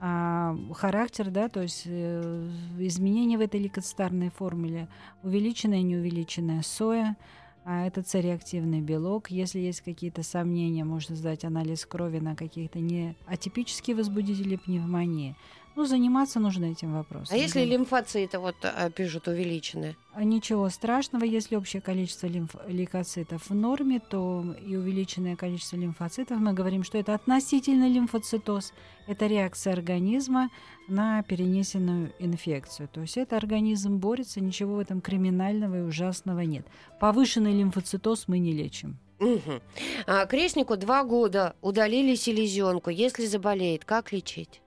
а, 0.00 0.56
характер, 0.74 1.30
да, 1.30 1.48
то 1.48 1.62
есть 1.62 1.82
э, 1.86 2.50
изменения 2.78 3.36
в 3.36 3.40
этой 3.40 3.60
лейкоцитарной 3.60 4.30
формуле, 4.30 4.88
увеличенная, 5.24 5.82
неувеличенная 5.82 6.62
соя, 6.62 7.16
а 7.64 7.86
это 7.86 8.02
С-реактивный 8.02 8.80
белок. 8.80 9.30
Если 9.30 9.58
есть 9.58 9.82
какие-то 9.82 10.22
сомнения, 10.22 10.84
можно 10.84 11.16
сдать 11.16 11.44
анализ 11.44 11.84
крови 11.84 12.18
на 12.18 12.34
каких-то 12.34 12.78
не 12.78 13.14
атипические 13.26 13.94
возбудители 13.96 14.56
пневмонии. 14.56 15.36
Ну, 15.78 15.86
заниматься 15.86 16.40
нужно 16.40 16.64
этим 16.64 16.92
вопросом. 16.92 17.36
А 17.36 17.38
если 17.38 17.60
да. 17.60 17.66
лимфоциты 17.66 18.40
вот 18.40 18.56
э, 18.62 18.90
пишут 18.90 19.28
увеличенные? 19.28 19.96
А 20.12 20.24
Ничего 20.24 20.68
страшного, 20.70 21.22
если 21.22 21.54
общее 21.54 21.80
количество 21.80 22.26
лимф- 22.26 22.60
лейкоцитов 22.68 23.48
в 23.48 23.54
норме, 23.54 24.00
то 24.00 24.56
и 24.60 24.74
увеличенное 24.74 25.36
количество 25.36 25.76
лимфоцитов, 25.76 26.40
мы 26.40 26.52
говорим, 26.52 26.82
что 26.82 26.98
это 26.98 27.14
относительный 27.14 27.90
лимфоцитоз, 27.90 28.72
это 29.06 29.28
реакция 29.28 29.72
организма 29.72 30.50
на 30.88 31.22
перенесенную 31.22 32.12
инфекцию. 32.18 32.88
То 32.88 33.02
есть 33.02 33.16
это 33.16 33.36
организм 33.36 33.98
борется, 33.98 34.40
ничего 34.40 34.74
в 34.74 34.78
этом 34.80 35.00
криминального 35.00 35.78
и 35.78 35.82
ужасного 35.82 36.40
нет. 36.40 36.66
Повышенный 36.98 37.52
лимфоцитоз 37.52 38.26
мы 38.26 38.40
не 38.40 38.52
лечим. 38.52 38.98
Мгм. 39.20 39.62
А, 40.08 40.26
крестнику 40.26 40.76
два 40.76 41.04
года 41.04 41.54
удалили 41.60 42.16
селезенку. 42.16 42.90
Если 42.90 43.26
заболеет, 43.26 43.84
как 43.84 44.10
лечить? 44.10 44.60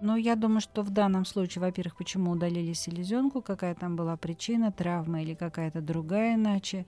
Но 0.00 0.16
я 0.16 0.36
думаю, 0.36 0.60
что 0.60 0.82
в 0.82 0.90
данном 0.90 1.24
случае, 1.24 1.62
во-первых, 1.62 1.96
почему 1.96 2.30
удалили 2.32 2.72
селезенку, 2.72 3.42
какая 3.42 3.74
там 3.74 3.96
была 3.96 4.16
причина, 4.16 4.72
травма 4.72 5.22
или 5.22 5.34
какая-то 5.34 5.80
другая 5.80 6.34
иначе. 6.34 6.86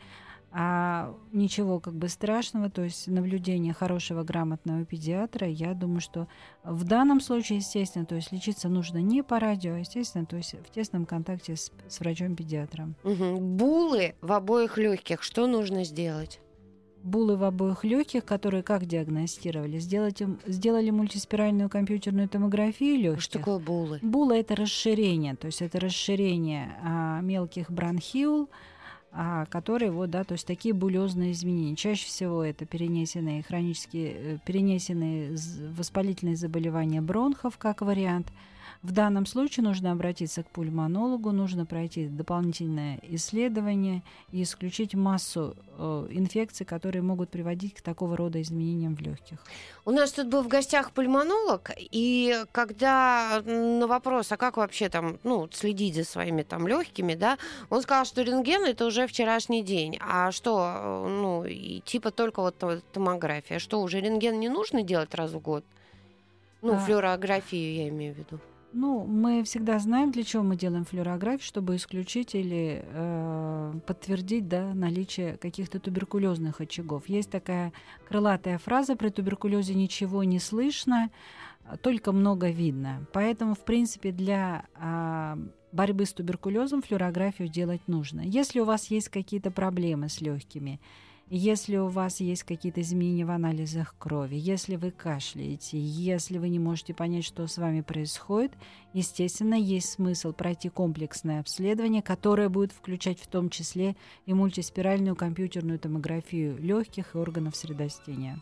А 0.52 1.14
ничего 1.32 1.78
как 1.78 1.94
бы 1.94 2.08
страшного, 2.08 2.70
то 2.70 2.82
есть 2.82 3.06
наблюдение 3.06 3.72
хорошего 3.72 4.24
грамотного 4.24 4.84
педиатра, 4.84 5.46
я 5.46 5.74
думаю, 5.74 6.00
что 6.00 6.26
в 6.64 6.82
данном 6.82 7.20
случае, 7.20 7.58
естественно, 7.58 8.04
то 8.04 8.16
есть 8.16 8.32
лечиться 8.32 8.68
нужно 8.68 8.98
не 8.98 9.22
по 9.22 9.38
радио, 9.38 9.74
а, 9.74 9.78
естественно, 9.78 10.26
то 10.26 10.36
есть 10.36 10.54
в 10.54 10.70
тесном 10.72 11.06
контакте 11.06 11.54
с, 11.54 11.70
с 11.88 12.00
врачом-педиатром. 12.00 12.96
Мгм. 13.04 13.56
Булы 13.56 14.16
в 14.20 14.32
обоих 14.32 14.76
легких. 14.76 15.22
Что 15.22 15.46
нужно 15.46 15.84
сделать? 15.84 16.40
Булы 17.02 17.36
в 17.36 17.44
обоих 17.44 17.84
легких, 17.84 18.24
которые 18.24 18.62
как 18.62 18.84
диагностировали? 18.84 19.78
Сделать 19.78 20.22
сделали 20.46 20.90
мультиспиральную 20.90 21.70
компьютерную 21.70 22.28
томографию 22.28 22.98
легких. 22.98 23.22
Что 23.22 23.38
такое 23.38 23.58
булы? 23.58 23.98
Була 24.02 24.36
это 24.36 24.54
расширение, 24.54 25.34
то 25.34 25.46
есть 25.46 25.62
это 25.62 25.80
расширение 25.80 26.76
а, 26.82 27.20
мелких 27.20 27.70
бронхиул, 27.70 28.50
а, 29.12 29.46
которые 29.46 29.90
вот, 29.90 30.10
да, 30.10 30.24
то 30.24 30.32
есть 30.32 30.46
такие 30.46 30.74
булезные 30.74 31.32
изменения. 31.32 31.74
Чаще 31.74 32.06
всего 32.06 32.44
это 32.44 32.66
перенесенные 32.66 33.42
хронические, 33.42 34.12
э, 34.12 34.38
перенесенные 34.44 35.36
воспалительные 35.76 36.36
заболевания 36.36 37.00
бронхов 37.00 37.56
как 37.58 37.80
вариант. 37.80 38.28
В 38.82 38.92
данном 38.92 39.26
случае 39.26 39.62
нужно 39.64 39.92
обратиться 39.92 40.42
к 40.42 40.48
пульмонологу, 40.48 41.32
нужно 41.32 41.66
пройти 41.66 42.06
дополнительное 42.06 42.98
исследование 43.02 44.02
и 44.32 44.42
исключить 44.42 44.94
массу 44.94 45.54
э, 45.76 46.06
инфекций, 46.10 46.64
которые 46.64 47.02
могут 47.02 47.28
приводить 47.28 47.74
к 47.74 47.82
такого 47.82 48.16
рода 48.16 48.40
изменениям 48.40 48.96
в 48.96 49.00
легких. 49.02 49.38
У 49.84 49.90
нас 49.90 50.12
тут 50.12 50.28
был 50.28 50.42
в 50.42 50.48
гостях 50.48 50.92
пульмонолог, 50.92 51.72
и 51.76 52.42
когда 52.52 53.42
на 53.44 53.86
вопрос, 53.86 54.32
а 54.32 54.38
как 54.38 54.56
вообще 54.56 54.88
там, 54.88 55.18
ну, 55.24 55.46
следить 55.52 55.96
за 55.96 56.04
своими 56.04 56.42
там 56.42 56.66
легкими, 56.66 57.14
да, 57.14 57.36
он 57.68 57.82
сказал, 57.82 58.06
что 58.06 58.22
рентген 58.22 58.64
это 58.64 58.86
уже 58.86 59.06
вчерашний 59.06 59.62
день. 59.62 59.98
А 60.00 60.32
что, 60.32 60.72
э, 60.74 61.08
ну, 61.20 61.44
и 61.44 61.80
типа 61.80 62.12
только 62.12 62.40
вот 62.40 62.56
то- 62.56 62.80
томография. 62.92 63.58
Что, 63.58 63.82
уже 63.82 64.00
рентген 64.00 64.40
не 64.40 64.48
нужно 64.48 64.82
делать 64.82 65.14
раз 65.14 65.32
в 65.32 65.38
год? 65.38 65.64
Ну, 66.62 66.76
А. 66.76 66.78
флюорографию 66.78 67.74
я 67.74 67.88
имею 67.90 68.14
в 68.14 68.18
виду. 68.18 68.40
Ну, 68.72 69.04
мы 69.04 69.42
всегда 69.42 69.80
знаем, 69.80 70.12
для 70.12 70.22
чего 70.22 70.44
мы 70.44 70.56
делаем 70.56 70.84
флюорографию, 70.84 71.44
чтобы 71.44 71.74
исключить 71.74 72.36
или 72.36 72.84
э, 72.84 73.74
подтвердить 73.84 74.46
да, 74.46 74.72
наличие 74.74 75.36
каких-то 75.38 75.80
туберкулезных 75.80 76.60
очагов. 76.60 77.08
Есть 77.08 77.30
такая 77.30 77.72
крылатая 78.08 78.58
фраза 78.58 78.94
при 78.94 79.08
туберкулезе 79.08 79.74
ничего 79.74 80.22
не 80.22 80.38
слышно, 80.38 81.10
а 81.64 81.76
только 81.76 82.12
много 82.12 82.50
видно. 82.50 83.06
Поэтому, 83.12 83.54
в 83.54 83.64
принципе, 83.64 84.12
для 84.12 84.66
а, 84.76 85.36
борьбы 85.72 86.06
с 86.06 86.12
туберкулезом 86.12 86.82
флюорографию 86.82 87.48
делать 87.48 87.82
нужно. 87.88 88.20
Если 88.20 88.60
у 88.60 88.64
вас 88.64 88.86
есть 88.86 89.08
какие-то 89.08 89.50
проблемы 89.50 90.08
с 90.08 90.20
легкими, 90.20 90.80
если 91.30 91.76
у 91.76 91.86
вас 91.86 92.18
есть 92.18 92.42
какие-то 92.42 92.80
изменения 92.80 93.24
в 93.24 93.30
анализах 93.30 93.94
крови, 93.98 94.34
если 94.34 94.74
вы 94.74 94.90
кашляете, 94.90 95.78
если 95.78 96.38
вы 96.38 96.48
не 96.48 96.58
можете 96.58 96.92
понять, 96.92 97.24
что 97.24 97.46
с 97.46 97.56
вами 97.56 97.82
происходит, 97.82 98.52
естественно, 98.92 99.54
есть 99.54 99.90
смысл 99.92 100.32
пройти 100.32 100.68
комплексное 100.68 101.38
обследование, 101.38 102.02
которое 102.02 102.48
будет 102.48 102.72
включать 102.72 103.20
в 103.20 103.28
том 103.28 103.48
числе 103.48 103.94
и 104.26 104.34
мультиспиральную 104.34 105.14
компьютерную 105.14 105.78
томографию 105.78 106.58
легких 106.58 107.14
и 107.14 107.18
органов 107.18 107.54
средостения. 107.54 108.40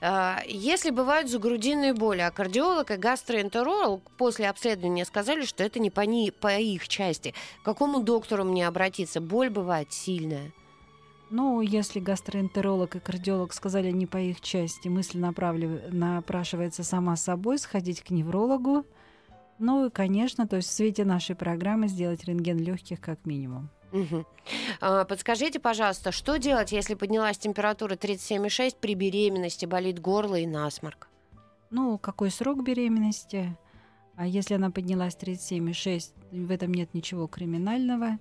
А, 0.00 0.40
Если 0.46 0.90
бывают 0.90 1.28
загрудинные 1.30 1.92
боли, 1.92 2.20
а 2.20 2.30
кардиолог 2.30 2.90
и 2.92 2.96
гастроэнтеролог 2.96 4.10
после 4.16 4.48
обследования 4.48 5.04
сказали, 5.04 5.44
что 5.44 5.62
это 5.62 5.78
не 5.78 5.90
по, 5.90 6.00
ни- 6.00 6.30
по 6.30 6.58
их 6.58 6.88
части. 6.88 7.34
К 7.60 7.64
какому 7.66 8.02
доктору 8.02 8.44
мне 8.44 8.66
обратиться? 8.66 9.20
Боль 9.20 9.50
бывает 9.50 9.92
сильная. 9.92 10.50
Ну, 11.30 11.60
если 11.60 12.00
гастроэнтеролог 12.00 12.96
и 12.96 13.00
кардиолог 13.00 13.52
сказали 13.52 13.90
не 13.90 14.06
по 14.06 14.18
их 14.18 14.40
части, 14.40 14.88
мысль 14.88 15.18
направлив... 15.18 15.92
напрашивается 15.92 16.84
сама 16.84 17.16
собой, 17.16 17.58
сходить 17.58 18.02
к 18.02 18.10
неврологу. 18.10 18.84
Ну 19.58 19.86
и, 19.86 19.90
конечно, 19.90 20.46
то 20.46 20.56
есть 20.56 20.68
в 20.68 20.72
свете 20.72 21.04
нашей 21.04 21.36
программы 21.36 21.88
сделать 21.88 22.24
рентген 22.24 22.58
легких 22.58 23.00
как 23.00 23.24
минимум. 23.24 23.70
Угу. 23.92 24.26
А, 24.80 25.04
подскажите, 25.04 25.60
пожалуйста, 25.60 26.10
что 26.10 26.36
делать, 26.36 26.72
если 26.72 26.94
поднялась 26.94 27.38
температура 27.38 27.94
37,6 27.94 28.76
при 28.80 28.94
беременности, 28.94 29.66
болит 29.66 30.00
горло 30.00 30.34
и 30.34 30.46
насморк? 30.46 31.08
Ну, 31.70 31.98
какой 31.98 32.30
срок 32.30 32.64
беременности? 32.64 33.56
А 34.16 34.26
если 34.26 34.54
она 34.54 34.70
поднялась 34.70 35.16
37,6, 35.16 36.12
в 36.46 36.50
этом 36.50 36.74
нет 36.74 36.92
ничего 36.94 37.26
криминального. 37.26 38.18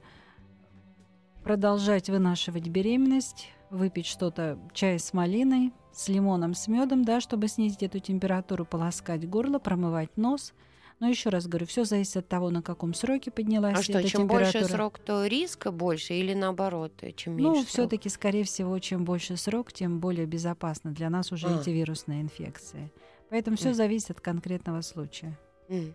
Продолжать 1.43 2.10
вынашивать 2.10 2.69
беременность, 2.69 3.49
выпить 3.69 4.06
что-то, 4.06 4.58
чай 4.73 4.97
с 4.97 5.12
малиной, 5.13 5.73
с 5.91 6.08
лимоном, 6.08 6.53
с 6.53 6.67
медом, 6.67 7.03
да, 7.03 7.19
чтобы 7.19 7.47
снизить 7.49 7.84
эту 7.84 7.99
температуру, 7.99 8.65
полоскать 8.65 9.27
горло, 9.27 9.60
промывать 9.60 10.15
нос. 10.15 10.53
Но 10.99 11.10
еще 11.10 11.29
раз 11.29 11.47
говорю, 11.47 11.65
все 11.65 11.84
зависит 11.84 12.15
от 12.17 12.27
того, 12.29 12.49
на 12.49 12.62
каком 12.62 12.93
сроке 12.93 13.29
поднялась 13.29 13.75
а 13.75 13.82
эта 13.82 13.84
что, 13.84 14.03
чем 14.10 14.21
температура. 14.21 14.51
больше 14.62 14.73
срок, 14.73 14.99
то 14.99 15.25
риска 15.25 15.71
больше 15.71 16.13
или 16.13 16.34
наоборот, 16.34 16.93
э, 17.01 17.12
чем 17.12 17.36
меньше 17.36 17.49
Ну, 17.60 17.65
все-таки, 17.65 18.08
скорее 18.08 18.45
всего, 18.45 18.79
чем 18.79 19.03
больше 19.03 19.36
срок, 19.36 19.73
тем 19.73 19.99
более 19.99 20.25
безопасно 20.25 20.91
для 20.91 21.10
нас 21.10 21.32
уже 21.34 21.47
А. 21.47 21.60
эти 21.60 21.71
вирусные 21.71 22.21
инфекции. 22.21 22.89
Поэтому 23.29 23.58
все 23.58 23.69
М. 23.69 23.73
зависит 23.75 24.12
от 24.12 24.21
конкретного 24.21 24.79
случая. 24.82 25.38
М, 25.67 25.93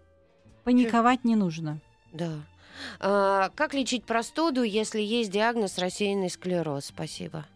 Паниковать 0.64 1.24
не 1.24 1.36
нужно. 1.36 1.80
Да. 2.12 2.32
А, 3.00 3.50
как 3.54 3.74
лечить 3.74 4.04
простуду, 4.04 4.62
если 4.62 5.00
есть 5.00 5.30
диагноз 5.30 5.78
рассеянный 5.78 6.30
склероз? 6.30 6.86
Спасибо. 6.86 7.46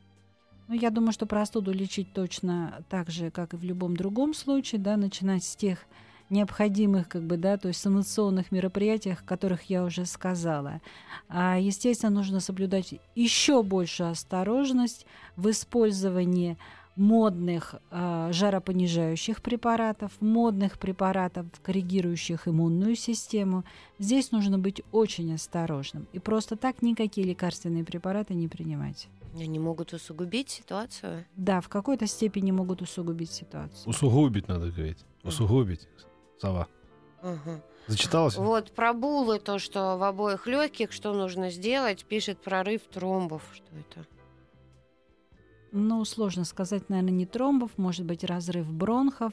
Ну, 0.68 0.74
я 0.74 0.90
думаю, 0.90 1.12
что 1.12 1.26
простуду 1.26 1.72
лечить 1.72 2.12
точно 2.12 2.82
так 2.88 3.10
же, 3.10 3.30
как 3.30 3.54
и 3.54 3.56
в 3.56 3.64
любом 3.64 3.96
другом 3.96 4.34
случае, 4.34 4.80
да, 4.80 4.96
начинать 4.96 5.44
с 5.44 5.56
тех 5.56 5.78
необходимых, 6.30 7.08
как 7.08 7.22
бы, 7.22 7.36
да, 7.36 7.58
то 7.58 7.68
есть 7.68 7.80
санационных 7.80 8.50
мероприятий, 8.52 9.10
о 9.10 9.16
которых 9.16 9.64
я 9.64 9.84
уже 9.84 10.06
сказала. 10.06 10.80
А, 11.28 11.58
естественно, 11.58 12.10
нужно 12.10 12.40
соблюдать 12.40 12.94
еще 13.14 13.62
большую 13.62 14.10
осторожность 14.10 15.06
в 15.36 15.50
использовании 15.50 16.56
модных 16.96 17.74
а, 17.90 18.31
жаропонижающих 18.33 19.42
препаратов, 19.42 20.12
модных 20.20 20.78
препаратов, 20.78 21.46
коррегирующих 21.62 22.48
иммунную 22.48 22.96
систему. 22.96 23.64
Здесь 23.98 24.33
нужно 24.33 24.59
быть 24.59 24.83
очень 24.92 25.35
осторожным. 25.35 26.07
И 26.12 26.18
просто 26.18 26.57
так 26.57 26.83
никакие 26.83 27.26
лекарственные 27.26 27.85
препараты 27.85 28.35
не 28.35 28.48
принимать. 28.48 29.09
Они 29.35 29.59
могут 29.59 29.92
усугубить 29.94 30.50
ситуацию. 30.50 31.24
Да, 31.37 31.61
в 31.61 31.68
какой-то 31.68 32.07
степени 32.07 32.50
могут 32.50 32.83
усугубить 32.83 33.31
ситуацию. 33.31 33.88
Усугубить 33.88 34.48
надо 34.48 34.70
говорить. 34.70 34.98
Усугубить. 35.22 35.88
Сова. 36.38 36.68
Ага. 37.22 37.62
Зачиталась? 37.87 38.37
Вот 38.37 38.72
про 38.72 38.92
булы, 38.92 39.38
то, 39.38 39.59
что 39.59 39.96
в 39.96 40.02
обоих 40.02 40.46
легких, 40.46 40.92
что 40.92 41.12
нужно 41.12 41.50
сделать, 41.50 42.05
пишет 42.05 42.38
прорыв 42.38 42.83
тромбов. 42.83 43.42
Что 43.55 43.66
это? 43.76 44.07
Ну, 45.72 46.04
сложно 46.04 46.44
сказать, 46.44 46.88
наверное, 46.90 47.12
не 47.12 47.26
тромбов, 47.26 47.70
может 47.78 48.04
быть, 48.04 48.24
разрыв 48.24 48.70
бронхов, 48.70 49.32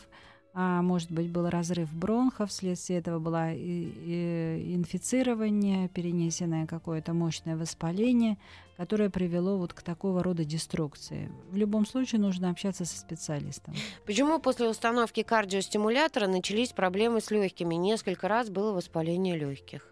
а 0.53 0.81
может 0.81 1.11
быть, 1.11 1.29
был 1.29 1.49
разрыв 1.49 1.93
бронхов, 1.93 2.49
вследствие 2.49 2.99
этого 2.99 3.19
было 3.19 3.53
и- 3.53 3.59
и 3.61 4.75
инфицирование, 4.75 5.89
перенесенное 5.89 6.65
какое-то 6.65 7.13
мощное 7.13 7.55
воспаление, 7.55 8.37
которое 8.77 9.09
привело 9.09 9.57
вот 9.57 9.73
к 9.73 9.81
такого 9.83 10.23
рода 10.23 10.45
деструкции. 10.45 11.29
В 11.51 11.57
любом 11.57 11.85
случае 11.85 12.21
нужно 12.21 12.49
общаться 12.49 12.85
со 12.85 12.97
специалистом. 12.97 13.75
Почему 14.05 14.39
после 14.39 14.69
установки 14.69 15.21
кардиостимулятора 15.23 16.27
начались 16.27 16.71
проблемы 16.71 17.19
с 17.19 17.29
легкими? 17.31 17.75
Несколько 17.75 18.27
раз 18.27 18.49
было 18.49 18.71
воспаление 18.71 19.37
легких. 19.37 19.88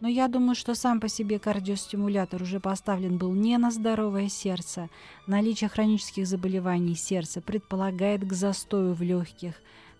Но 0.00 0.08
я 0.08 0.28
думаю, 0.28 0.54
что 0.54 0.74
сам 0.74 1.00
по 1.00 1.08
себе 1.08 1.38
кардиостимулятор 1.38 2.42
уже 2.42 2.60
поставлен 2.60 3.18
был 3.18 3.32
не 3.32 3.58
на 3.58 3.70
здоровое 3.70 4.28
сердце. 4.28 4.88
Наличие 5.26 5.68
хронических 5.68 6.26
заболеваний 6.26 6.94
сердца 6.94 7.40
предполагает 7.40 8.24
к 8.24 8.32
застою 8.32 8.94
в 8.94 9.02
легких. 9.02 9.54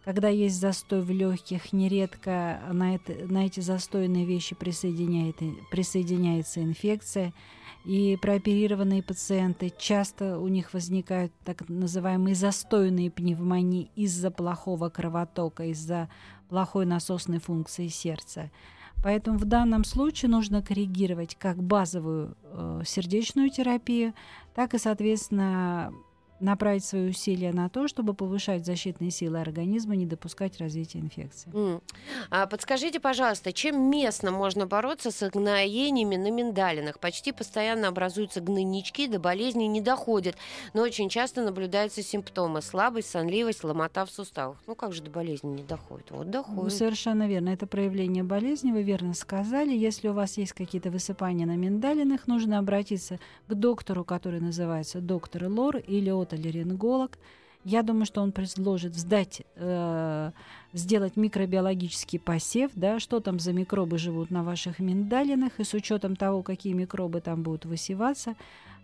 Когда 0.05 0.29
есть 0.29 0.59
застой 0.59 1.03
в 1.03 1.11
легких, 1.11 1.73
нередко 1.73 2.63
на, 2.73 2.95
это, 2.95 3.13
на 3.31 3.45
эти 3.45 3.61
застойные 3.61 4.25
вещи 4.25 4.55
присоединяет, 4.55 5.37
присоединяется 5.71 6.63
инфекция. 6.63 7.35
И 7.85 8.17
прооперированные 8.21 9.03
пациенты 9.03 9.73
часто 9.77 10.39
у 10.39 10.49
них 10.49 10.73
возникают 10.73 11.33
так 11.45 11.69
называемые 11.69 12.35
застойные 12.35 13.11
пневмонии 13.11 13.91
из-за 13.97 14.31
плохого 14.31 14.89
кровотока, 14.89 15.65
из-за 15.65 16.09
плохой 16.49 16.87
насосной 16.87 17.39
функции 17.39 17.89
сердца. 17.89 18.51
Поэтому 19.03 19.39
в 19.39 19.45
данном 19.45 19.85
случае 19.85 20.31
нужно 20.31 20.63
коррегировать 20.63 21.37
как 21.37 21.63
базовую 21.63 22.37
э, 22.43 22.83
сердечную 22.85 23.51
терапию, 23.51 24.13
так 24.55 24.75
и, 24.75 24.79
соответственно, 24.79 25.93
направить 26.41 26.85
свои 26.85 27.11
усилия 27.11 27.53
на 27.53 27.69
то, 27.69 27.89
чтобы 27.89 28.15
повышать 28.15 28.65
защитные 28.65 29.11
силы 29.11 29.41
организма, 29.41 29.97
не 29.97 30.07
допускать 30.07 30.59
развития 30.59 30.99
инфекции. 30.99 31.51
М. 31.55 31.81
А 32.31 32.47
подскажите, 32.47 33.01
пожалуйста, 33.01 33.53
чем 33.53 33.91
местно 33.91 34.31
можно 34.31 34.67
бороться 34.67 35.11
с 35.11 35.29
гноениями 35.31 36.17
на 36.17 36.31
миндалинах? 36.31 36.99
Почти 37.01 37.33
постоянно 37.33 37.89
образуются 37.89 38.41
гнойнички, 38.41 39.09
до 39.09 39.19
болезни 39.19 39.65
не 39.65 39.81
доходят, 39.81 40.37
но 40.75 40.83
очень 40.83 41.09
часто 41.09 41.43
наблюдаются 41.43 42.03
симптомы 42.03 42.63
слабость, 42.63 43.11
сонливость, 43.11 43.65
ломота 43.65 44.05
в 44.05 44.11
суставах. 44.11 44.57
Ну 44.67 44.75
как 44.75 44.93
же 44.93 45.03
до 45.03 45.11
болезни 45.11 45.49
не 45.49 45.63
доходит? 45.63 46.11
Вот 46.11 46.31
доходит. 46.31 46.73
совершенно 46.73 47.27
верно. 47.27 47.51
Это 47.51 47.67
проявление 47.67 48.23
болезни, 48.23 48.73
вы 48.73 48.83
верно 48.83 49.15
сказали. 49.15 49.75
Если 49.75 50.09
у 50.09 50.13
вас 50.13 50.37
есть 50.37 50.53
какие-то 50.53 50.91
высыпания 50.91 51.47
на 51.47 51.57
миндалинах, 51.57 52.27
нужно 52.27 52.59
обратиться 52.59 53.19
к 53.47 53.55
доктору, 53.55 54.05
который 54.05 54.41
называется 54.41 55.01
доктор 55.01 55.49
Лор 55.49 55.77
или 55.77 56.11
отолеринголог. 56.29 57.19
Я 57.65 57.83
думаю, 57.83 58.07
что 58.07 58.23
он 58.23 58.33
предложит 58.33 58.95
сдать, 58.95 59.43
э, 59.57 60.31
сделать 60.73 61.17
микробиологический 61.17 62.19
посев, 62.19 62.71
да, 62.75 63.01
что 63.01 63.21
там 63.21 63.39
за 63.39 63.53
микробы 63.53 63.99
живут 63.99 64.31
на 64.31 64.43
ваших 64.43 64.79
миндалинах, 64.79 65.59
и 65.59 65.65
с 65.65 65.75
учетом 65.75 66.17
того, 66.17 66.43
какие 66.43 66.73
микробы 66.73 67.21
там 67.21 67.43
будут 67.43 67.65
высеваться, 67.65 68.37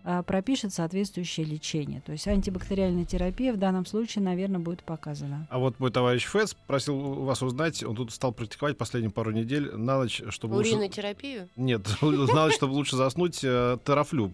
э, 0.02 0.22
пропишет 0.26 0.74
соответствующее 0.74 1.46
лечение. 1.46 2.02
То 2.02 2.12
есть 2.12 2.26
антибактериальная 2.26 3.04
терапия 3.04 3.52
в 3.52 3.58
данном 3.58 3.86
случае, 3.86 4.24
наверное, 4.24 4.60
будет 4.60 4.82
показана. 4.82 5.46
А 5.50 5.58
вот 5.58 5.78
мой 5.78 5.90
товарищ 5.90 6.24
Фэс 6.24 6.54
просил 6.66 6.96
у 6.96 7.24
вас 7.24 7.42
узнать, 7.42 7.82
он 7.84 7.94
тут 7.94 8.12
стал 8.12 8.32
практиковать 8.32 8.76
последние 8.76 9.12
пару 9.12 9.30
недель 9.30 9.74
на 9.74 9.98
ночь, 9.98 10.20
чтобы 10.30 10.56
лучше... 10.56 10.72
Уринотерапию? 10.72 11.48
Нет, 11.56 11.86
на 12.02 12.46
ночь, 12.46 12.54
чтобы 12.54 12.72
лучше 12.72 12.96
заснуть, 12.96 13.40
э, 13.44 13.78
терафлю 13.84 14.30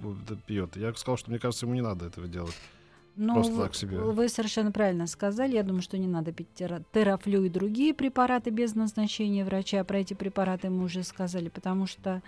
пьет. 0.47 0.77
Я 0.77 0.93
сказал, 0.95 1.19
что 1.19 1.31
мне 1.31 1.39
кажется, 1.39 1.67
ему 1.67 1.75
не 1.75 1.83
надо 1.83 2.07
этого 2.07 2.27
делать. 2.27 2.57
Ну, 3.17 3.35
Просто 3.35 3.53
вы- 3.53 3.63
так 3.65 3.75
себе. 3.75 3.99
Вы 3.99 4.29
совершенно 4.29 4.73
правильно 4.73 5.07
сказали. 5.07 5.55
Я 5.55 5.63
думаю, 5.63 5.83
что 5.83 5.99
не 5.99 6.07
надо 6.07 6.33
пить 6.33 6.49
тера- 6.55 6.83
терафлю 6.93 7.45
и 7.45 7.49
другие 7.49 7.93
препараты 7.95 8.51
без 8.51 8.75
назначения 8.75 9.45
врача. 9.45 9.83
Про 9.85 9.99
эти 9.99 10.15
препараты 10.15 10.71
мы 10.71 10.85
уже 10.85 11.03
сказали, 11.03 11.49
потому 11.49 11.87
что 11.87 12.23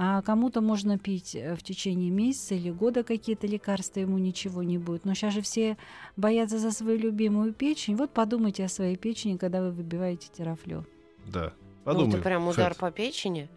а, 0.00 0.22
кому-то 0.22 0.60
можно 0.60 0.96
пить 0.98 1.34
э, 1.34 1.56
в 1.56 1.62
течение 1.64 2.10
месяца 2.10 2.54
или 2.54 2.70
года 2.70 3.02
какие-то 3.02 3.48
лекарства, 3.48 3.98
ему 4.00 4.18
ничего 4.18 4.62
не 4.62 4.78
будет. 4.78 5.04
Но 5.04 5.14
сейчас 5.14 5.34
же 5.34 5.40
все 5.40 5.76
боятся 6.16 6.58
за 6.58 6.70
свою 6.70 6.98
любимую 6.98 7.52
печень. 7.52 7.96
Вот 7.96 8.10
подумайте 8.12 8.64
о 8.64 8.68
своей 8.68 8.96
печени, 8.96 9.36
когда 9.38 9.60
вы 9.60 9.72
выбиваете 9.72 10.28
терафлю. 10.32 10.84
Да. 11.26 11.52
Ну, 11.84 11.92
Подумай. 11.94 12.08
это 12.14 12.18
прям 12.22 12.46
удар 12.46 12.74
Фэт. 12.74 12.78
по 12.78 12.90
печени. 12.92 13.48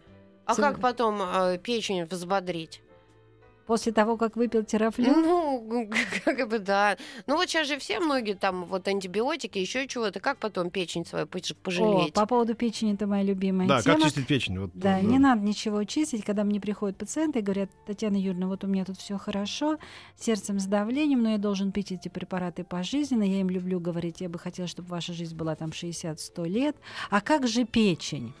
А 0.46 0.56
Тем- 0.56 0.64
как 0.64 0.80
потом 0.80 1.20
э, 1.22 1.58
печень 1.58 2.06
взбодрить? 2.06 2.81
После 3.66 3.92
того, 3.92 4.16
как 4.16 4.36
выпил 4.36 4.64
терафлю, 4.64 5.12
Ну, 5.14 5.88
как 6.24 6.48
бы 6.48 6.58
да. 6.58 6.96
Ну 7.26 7.36
вот 7.36 7.48
сейчас 7.48 7.68
же 7.68 7.78
все 7.78 8.00
многие 8.00 8.34
там 8.34 8.64
вот 8.64 8.88
антибиотики, 8.88 9.58
еще 9.58 9.86
чего-то. 9.86 10.20
Как 10.20 10.38
потом 10.38 10.70
печень 10.70 11.06
свою 11.06 11.26
пож- 11.26 11.52
О, 11.52 11.56
пожалеть? 11.62 12.12
по 12.14 12.26
поводу 12.26 12.54
печени 12.54 12.94
это 12.94 13.06
моя 13.06 13.22
любимая 13.22 13.68
Да, 13.68 13.80
тема. 13.82 13.96
как 13.96 14.04
чистить 14.06 14.26
печень? 14.26 14.58
Вот, 14.58 14.70
Да, 14.74 14.96
тоже. 14.96 15.06
не 15.06 15.18
надо 15.18 15.42
ничего 15.42 15.84
чистить, 15.84 16.24
когда 16.24 16.44
мне 16.44 16.60
приходят 16.60 16.96
пациенты 16.98 17.38
и 17.38 17.42
говорят, 17.42 17.70
Татьяна 17.86 18.16
Юрьевна, 18.16 18.48
вот 18.48 18.64
у 18.64 18.66
меня 18.66 18.84
тут 18.84 18.98
все 18.98 19.16
хорошо, 19.18 19.78
сердцем, 20.18 20.58
с 20.58 20.66
давлением, 20.66 21.22
но 21.22 21.30
я 21.30 21.38
должен 21.38 21.72
пить 21.72 21.92
эти 21.92 22.08
препараты 22.08 22.64
пожизненно. 22.64 23.22
Я 23.22 23.40
им 23.40 23.48
люблю 23.50 23.78
говорить, 23.80 24.20
я 24.20 24.28
бы 24.28 24.38
хотела, 24.38 24.66
чтобы 24.68 24.88
ваша 24.88 25.12
жизнь 25.12 25.36
была 25.36 25.54
там 25.54 25.70
60-100 25.70 26.46
лет. 26.48 26.76
А 27.10 27.20
как 27.20 27.46
же 27.46 27.64
печень? 27.64 28.32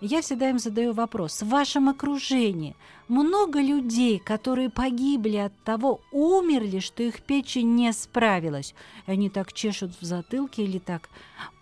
Я 0.00 0.22
всегда 0.22 0.50
им 0.50 0.60
задаю 0.60 0.92
вопрос. 0.92 1.42
В 1.42 1.48
вашем 1.48 1.88
окружении 1.88 2.76
много 3.08 3.60
людей, 3.60 4.20
которые 4.20 4.70
погибли 4.70 5.38
от 5.38 5.52
того, 5.64 6.00
умерли, 6.12 6.78
что 6.78 7.02
их 7.02 7.20
печень 7.22 7.74
не 7.74 7.92
справилась. 7.92 8.76
Они 9.06 9.28
так 9.28 9.52
чешут 9.52 9.92
в 10.00 10.04
затылке 10.04 10.62
или 10.62 10.78
так 10.78 11.08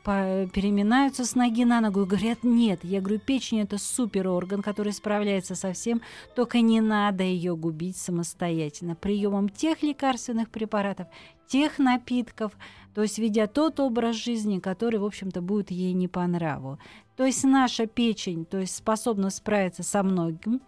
переминаются 0.04 1.24
с 1.24 1.34
ноги 1.34 1.64
на 1.64 1.80
ногу 1.80 2.02
и 2.02 2.06
говорят, 2.06 2.44
нет, 2.44 2.78
я 2.84 3.00
говорю, 3.00 3.18
печень 3.18 3.62
это 3.62 3.76
супер 3.76 4.28
орган, 4.28 4.62
который 4.62 4.92
справляется 4.92 5.56
со 5.56 5.72
всем, 5.72 6.00
только 6.36 6.60
не 6.60 6.80
надо 6.80 7.24
ее 7.24 7.56
губить 7.56 7.96
самостоятельно. 7.96 8.94
Приемом 8.94 9.48
тех 9.48 9.82
лекарственных 9.82 10.50
препаратов, 10.50 11.08
тех 11.48 11.80
напитков, 11.80 12.52
то 12.94 13.02
есть 13.02 13.18
ведя 13.18 13.48
тот 13.48 13.80
образ 13.80 14.14
жизни, 14.14 14.60
который, 14.60 15.00
в 15.00 15.04
общем-то, 15.04 15.40
будет 15.40 15.72
ей 15.72 15.92
не 15.92 16.06
по 16.06 16.24
нраву. 16.24 16.78
То 17.16 17.24
есть 17.24 17.44
наша 17.44 17.86
печень, 17.86 18.44
то 18.44 18.58
есть 18.58 18.76
способна 18.76 19.30
справиться 19.30 19.82
со 19.82 20.02
многим, 20.02 20.60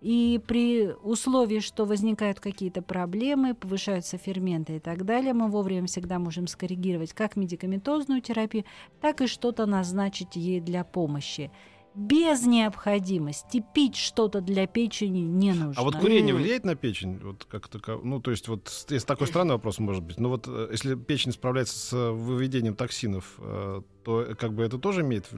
и 0.00 0.40
при 0.48 0.88
условии, 1.04 1.60
что 1.60 1.84
возникают 1.84 2.40
какие-то 2.40 2.82
проблемы, 2.82 3.54
повышаются 3.54 4.18
ферменты 4.18 4.76
и 4.76 4.80
так 4.80 5.04
далее, 5.04 5.32
мы 5.32 5.48
вовремя 5.48 5.86
всегда 5.86 6.18
можем 6.18 6.48
скоррегировать 6.48 7.12
как 7.12 7.36
медикаментозную 7.36 8.20
терапию, 8.20 8.64
так 9.00 9.20
и 9.20 9.28
что-то 9.28 9.64
назначить 9.64 10.34
ей 10.34 10.60
для 10.60 10.82
помощи. 10.82 11.52
Без 11.94 12.46
необходимости 12.46 13.62
пить 13.74 13.96
что-то 13.96 14.40
для 14.40 14.66
печени 14.66 15.18
не 15.18 15.52
нужно. 15.52 15.74
А 15.76 15.82
вот 15.82 15.96
курение 15.96 16.34
влияет 16.34 16.64
на 16.64 16.74
печень? 16.74 17.18
Вот 17.18 17.44
как 17.44 17.66
-то, 17.66 18.00
ну, 18.02 18.20
то 18.20 18.30
есть, 18.30 18.48
вот 18.48 18.86
если 18.88 19.06
такой 19.06 19.26
странный 19.26 19.54
вопрос 19.54 19.78
может 19.78 20.02
быть. 20.02 20.18
Но 20.18 20.30
вот 20.30 20.44
э, 20.48 20.68
если 20.72 20.94
печень 20.94 21.32
справляется 21.32 21.76
с 21.76 21.92
выведением 21.92 22.74
токсинов, 22.74 23.34
э, 23.38 23.82
то 24.04 24.22
э, 24.22 24.34
как 24.34 24.54
бы 24.54 24.62
это 24.62 24.78
тоже 24.78 25.02
имеет 25.02 25.28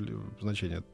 значение? 0.40 0.84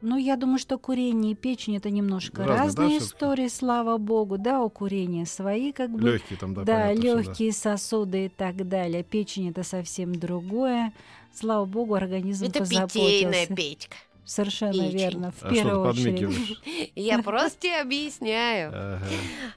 Ну, 0.00 0.16
я 0.16 0.36
думаю, 0.36 0.58
что 0.58 0.78
курение 0.78 1.32
и 1.32 1.34
печень 1.36 1.76
это 1.76 1.88
немножко 1.88 2.44
Разные, 2.44 2.58
разные 2.58 2.98
да, 2.98 3.04
истории, 3.04 3.48
слава 3.48 3.98
богу. 3.98 4.36
Да, 4.36 4.60
у 4.60 4.68
курения 4.68 5.26
свои 5.26 5.72
как 5.72 5.90
бы. 5.90 6.00
Легкие 6.00 6.38
там, 6.38 6.54
да, 6.54 6.64
да, 6.64 6.72
понятно, 6.88 7.02
что 7.02 7.14
да. 7.14 7.22
легкие 7.22 7.52
сосуды 7.52 8.24
и 8.24 8.28
так 8.28 8.68
далее. 8.68 9.04
Печень 9.04 9.50
это 9.50 9.62
совсем 9.62 10.14
другое. 10.14 10.92
Слава 11.32 11.66
богу, 11.66 11.94
организм 11.94 12.46
Это 12.46 12.60
позаботился. 12.60 12.98
питейная 12.98 13.46
Петька. 13.46 13.96
Совершенно 14.24 14.72
печень. 14.84 14.98
верно. 14.98 15.32
В 15.32 15.42
А 15.42 15.46
что 15.46 15.54
первую 15.54 15.82
ты 15.94 16.00
очередь. 16.00 16.92
Я 16.94 17.18
просто 17.22 17.58
тебе 17.60 17.80
объясняю. 17.80 18.72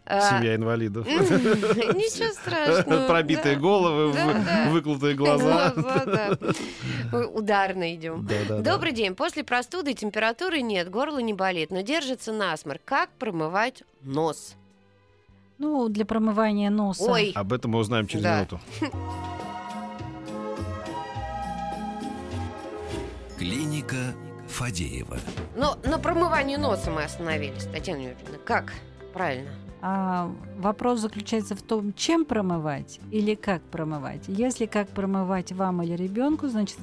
А, 0.06 0.38
Семья 0.39 0.56
инвалидов. 0.56 1.06
Ничего 1.08 2.34
страшного. 2.34 3.08
Пробитые 3.08 3.58
головы, 3.58 4.12
Да, 4.13 4.25
вы- 4.25 4.34
да. 4.34 4.69
выклутые 4.71 5.13
глаза. 5.15 5.71
Ударно 7.34 7.93
идем. 7.95 8.28
Добрый 8.63 8.91
день. 8.91 9.13
После 9.15 9.43
простуды 9.43 9.93
температуры 9.93 10.62
нет, 10.62 10.89
горло 10.89 11.19
не 11.19 11.34
болит, 11.34 11.69
но 11.69 11.82
держится 11.82 12.32
насморк. 12.34 12.82
Как 12.86 13.10
промывать 13.19 13.84
нос? 14.01 14.56
Ну, 15.60 15.88
для 15.89 16.06
промывания 16.06 16.69
носа. 16.69 17.04
Ой, 17.10 17.32
Об 17.36 17.54
этом 17.54 17.71
мы 17.71 17.80
узнаем 17.80 18.08
через 18.08 18.23
Да. 18.23 18.36
минуту. 18.38 18.60
Клиника 23.38 24.13
Фадеева. 24.56 25.18
но 25.58 25.78
на 25.84 26.00
промывании 26.00 26.56
носа 26.56 26.89
мы 26.89 27.04
остановились, 27.04 27.65
Татьяна 27.65 28.00
Юрьевна. 28.00 28.38
Как? 28.46 28.72
Правильно. 29.13 29.50
А 29.82 30.32
вопрос 30.58 31.02
заключается 31.02 31.56
в 31.56 31.62
том, 31.62 31.94
чем 31.94 32.24
промывать 32.24 33.00
или 33.12 33.36
как 33.36 33.62
промывать. 33.63 34.24
Если 34.28 34.65
как 34.65 34.88
промывать 34.89 35.52
вам 35.52 35.84
или 35.84 35.94
ребенку, 35.94 36.48
значит, 36.48 36.78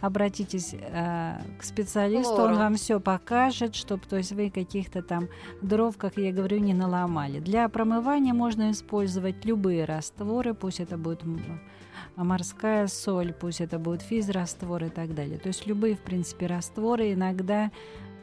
обратитесь 0.00 0.72
э, 0.72 1.38
к 1.58 1.64
специалисту, 1.64 2.34
Лору. 2.34 2.54
он 2.54 2.58
вам 2.58 2.74
все 2.76 3.00
покажет, 3.00 3.74
чтобы, 3.74 4.02
то 4.08 4.16
есть 4.16 4.32
вы 4.32 4.50
каких-то 4.50 5.02
там 5.02 5.28
дров, 5.62 5.96
как 5.96 6.16
я 6.16 6.32
говорю, 6.32 6.58
не 6.58 6.74
наломали. 6.74 7.40
Для 7.40 7.68
промывания 7.68 8.34
можно 8.34 8.70
использовать 8.70 9.44
любые 9.44 9.84
растворы, 9.84 10.54
пусть 10.54 10.80
это 10.80 10.96
будет 10.96 11.24
морская 12.24 12.86
соль, 12.86 13.32
пусть 13.32 13.60
это 13.60 13.78
будет 13.78 14.02
физраствор 14.02 14.84
и 14.84 14.88
так 14.88 15.14
далее. 15.14 15.38
То 15.38 15.48
есть 15.48 15.66
любые, 15.66 15.96
в 15.96 16.00
принципе, 16.00 16.46
растворы 16.46 17.12
иногда 17.12 17.70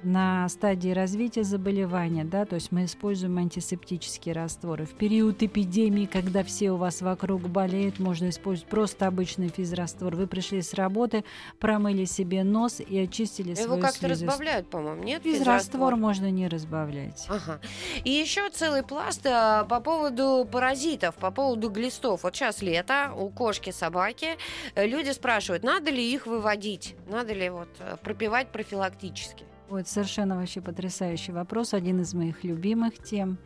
на 0.04 0.48
стадии 0.50 0.90
развития 0.90 1.44
заболевания, 1.44 2.24
да, 2.24 2.46
то 2.46 2.56
есть 2.56 2.72
мы 2.72 2.86
используем 2.86 3.38
антисептические 3.38 4.36
растворы. 4.36 4.86
В 4.86 4.94
период 4.94 5.42
эпидемии, 5.44 6.06
когда 6.06 6.44
все 6.44 6.72
у 6.72 6.78
вас 6.78 7.02
вокруг 7.02 7.42
болеют, 7.44 8.00
можно 8.00 8.30
использовать 8.30 8.70
просто 8.70 9.08
обычный 9.08 9.50
физраствор. 9.50 10.16
Вы 10.16 10.28
пришли 10.28 10.62
с 10.62 10.74
работы, 10.74 11.24
промыли 11.60 12.06
себе 12.06 12.44
нос 12.44 12.80
и 12.80 13.00
очистили 13.00 13.50
Его 13.50 13.64
свою 13.64 13.82
как-то 13.82 14.00
слизистую. 14.00 14.30
разбавляют, 14.30 14.70
по-моему, 14.70 15.04
нет? 15.04 15.24
Физраствор 15.24 15.96
можно 15.96 16.30
не 16.32 16.48
разбавлять. 16.48 17.26
Ага. 17.30 17.60
И 18.04 18.10
еще 18.10 18.50
целый 18.50 18.84
пласт 18.84 19.26
а, 19.26 19.64
по 19.66 19.80
поводу 19.80 20.48
паразитов, 20.52 21.16
по 21.16 21.32
поводу 21.32 21.70
глистов. 21.70 22.24
Вот 22.24 22.36
сейчас 22.36 22.62
лето, 22.62 23.12
у 23.16 23.30
кошки, 23.30 23.72
собаки. 23.72 24.38
Люди 24.76 25.12
спрашивают, 25.12 25.64
надо 25.64 25.92
ли 25.92 26.14
их 26.14 26.28
выводить, 26.28 26.96
надо 27.08 27.34
ли 27.34 27.50
вот 27.50 27.70
э, 27.80 27.98
пропивать 28.04 28.50
профилактически. 28.50 29.46
Ой, 29.74 29.82
это 29.82 29.90
совершенно 29.90 30.36
вообще 30.36 30.62
потрясающий 30.62 31.32
вопрос, 31.32 31.74
один 31.74 32.00
из 32.00 32.14
моих 32.14 32.44
любимых 32.44 32.94
тем. 33.00 33.40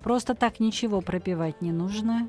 Просто 0.00 0.34
так 0.34 0.60
ничего 0.60 1.00
пропивать 1.00 1.62
не 1.62 1.72
нужно, 1.72 2.28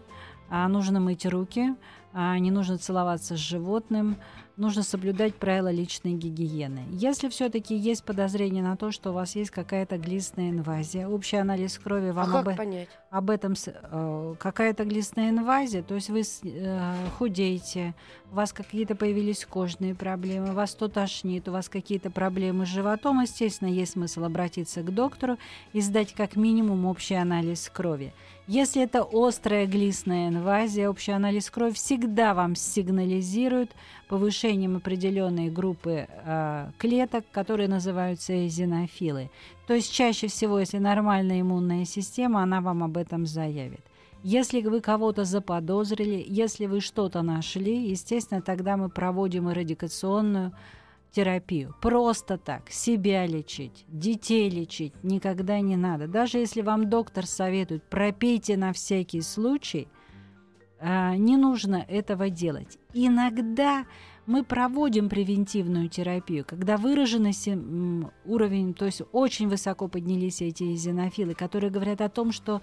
а 0.50 0.70
нужно 0.70 1.02
мыть 1.02 1.26
руки, 1.26 1.76
а 2.14 2.40
не 2.40 2.50
нужно 2.50 2.78
целоваться 2.78 3.36
с 3.36 3.40
животным, 3.40 4.16
нужно 4.62 4.84
соблюдать 4.84 5.36
правила 5.36 5.71
личной 5.71 6.13
гигиены. 6.13 6.86
Если 6.91 7.28
все-таки 7.30 7.76
есть 7.76 8.04
подозрение 8.04 8.63
на 8.63 8.78
то, 8.78 8.91
что 8.91 9.10
у 9.10 9.13
вас 9.13 9.36
есть 9.36 9.50
какая-то 9.50 9.97
глистная 9.97 10.52
инвазия, 10.52 11.08
общий 11.08 11.38
анализ 11.38 11.78
крови 11.80 12.10
А 12.10 12.13
вам 12.13 12.32
как 12.32 12.47
об, 12.47 12.58
понять? 12.58 12.89
об 13.10 13.30
этом 13.32 13.54
э, 13.65 14.36
какая-то 14.39 14.86
глистная 14.86 15.32
инвазия, 15.32 15.82
то 15.82 15.95
есть 15.95 16.10
вы 16.10 16.21
э, 16.21 16.93
худеете, 17.17 17.95
у 18.32 18.36
вас 18.36 18.54
какие-то 18.54 18.95
появились 18.95 19.45
кожные 19.45 19.95
проблемы, 19.95 20.54
вас 20.54 20.76
то 20.76 20.88
тошнит, 20.88 21.50
у 21.50 21.52
вас 21.52 21.67
какие-то 21.67 22.12
проблемы 22.12 22.65
с 22.65 22.69
животом, 22.69 23.19
естественно, 23.21 23.67
есть 23.67 23.93
смысл 23.93 24.24
обратиться 24.26 24.84
к 24.84 24.93
доктору 24.93 25.38
и 25.74 25.82
сдать 25.82 26.13
как 26.13 26.36
минимум 26.36 26.86
общий 26.86 27.15
анализ 27.15 27.67
крови. 27.74 28.13
Если 28.54 28.84
это 28.84 29.08
острая 29.10 29.66
глистная 29.66 30.28
инвазия, 30.28 30.90
общий 30.90 31.14
анализ 31.14 31.50
крови 31.50 31.72
всегда 31.72 32.34
вам 32.34 32.58
сигнализирует 32.58 33.72
повышением 34.10 34.76
определенной 34.76 35.50
группы 35.50 36.06
э, 36.10 36.72
клеток, 36.78 37.24
которые 37.32 37.70
называются 37.70 38.34
эозинофилы. 38.34 39.30
То 39.68 39.74
есть 39.74 39.94
чаще 39.94 40.28
всего, 40.28 40.60
если 40.60 40.80
нормальная 40.80 41.40
иммунная 41.40 41.86
система, 41.86 42.44
она 42.44 42.60
вам 42.60 42.84
об 42.84 42.98
этом 42.98 43.26
заявит. 43.26 43.86
Если 44.22 44.60
вы 44.62 44.82
кого-то 44.82 45.24
заподозрили, 45.24 46.22
если 46.28 46.66
вы 46.66 46.82
что-то 46.82 47.22
нашли, 47.22 47.90
естественно, 47.90 48.42
тогда 48.42 48.76
мы 48.76 48.90
проводим 48.90 49.50
эрадикационную 49.50 50.52
терапию. 51.12 51.76
Просто 51.82 52.38
так, 52.38 52.69
себя 52.69 53.26
лечить, 53.26 53.86
детей 53.88 54.50
лечить 54.50 54.93
никогда 55.04 55.60
не 55.60 55.76
надо. 55.76 56.08
Даже 56.08 56.38
если 56.38 56.62
вам 56.62 56.89
доктор 56.89 57.26
советует, 57.26 57.84
пропейте 57.84 58.58
на 58.58 58.74
всякий 58.74 59.21
случай, 59.21 59.88
а, 60.80 61.15
не 61.15 61.38
нужно 61.38 61.86
этого 61.88 62.30
делать. 62.30 62.80
Иногда 62.93 63.86
мы 64.26 64.43
проводим 64.43 65.10
превентивную 65.10 65.89
терапию, 65.89 66.45
когда 66.45 66.78
выраженный 66.78 67.34
уровень, 68.26 68.74
то 68.74 68.86
есть 68.86 69.02
очень 69.12 69.47
высоко 69.47 69.88
поднялись 69.88 70.41
эти 70.41 70.74
эзинофилы, 70.74 71.34
которые 71.34 71.69
говорят 71.69 72.02
о 72.02 72.10
том, 72.10 72.32
что 72.32 72.62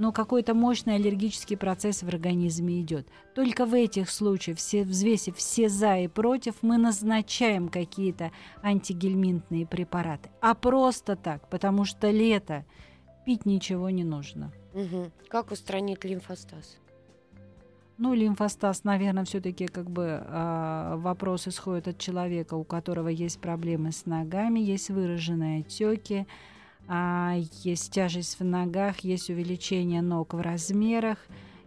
ну, 0.00 0.12
какой-то 0.12 0.54
мощный 0.54 0.94
аллергический 0.94 1.58
процесс 1.58 2.02
в 2.02 2.08
организме 2.08 2.80
идет. 2.80 3.06
Только 3.34 3.66
в 3.66 3.74
этих 3.74 4.08
случаях, 4.08 4.56
все, 4.56 4.82
взвесив 4.82 5.36
все 5.36 5.68
за 5.68 5.98
и 5.98 6.08
против, 6.08 6.54
мы 6.62 6.78
назначаем 6.78 7.68
какие-то 7.68 8.32
антигельминтные 8.62 9.66
препараты. 9.66 10.30
А 10.40 10.54
просто 10.54 11.16
так, 11.16 11.50
потому 11.50 11.84
что 11.84 12.10
лето, 12.10 12.64
пить 13.26 13.44
ничего 13.44 13.90
не 13.90 14.02
нужно. 14.02 14.52
Мгм. 14.72 15.12
Как 15.28 15.50
устранить 15.50 16.02
лимфостаз? 16.02 16.78
Ну, 17.98 18.14
лимфостаз, 18.14 18.84
наверное, 18.84 19.26
все-таки 19.26 19.66
как 19.66 19.90
бы 19.90 20.22
а, 20.24 20.96
вопрос 20.96 21.46
исходит 21.46 21.88
от 21.88 21.98
человека, 21.98 22.54
у 22.54 22.64
которого 22.64 23.08
есть 23.08 23.38
проблемы 23.38 23.92
с 23.92 24.06
ногами, 24.06 24.60
есть 24.60 24.88
выраженные 24.88 25.60
отеки, 25.60 26.26
есть 27.62 27.92
тяжесть 27.92 28.38
в 28.40 28.44
ногах, 28.44 29.00
есть 29.00 29.30
увеличение 29.30 30.02
ног 30.02 30.34
в 30.34 30.40
размерах. 30.40 31.18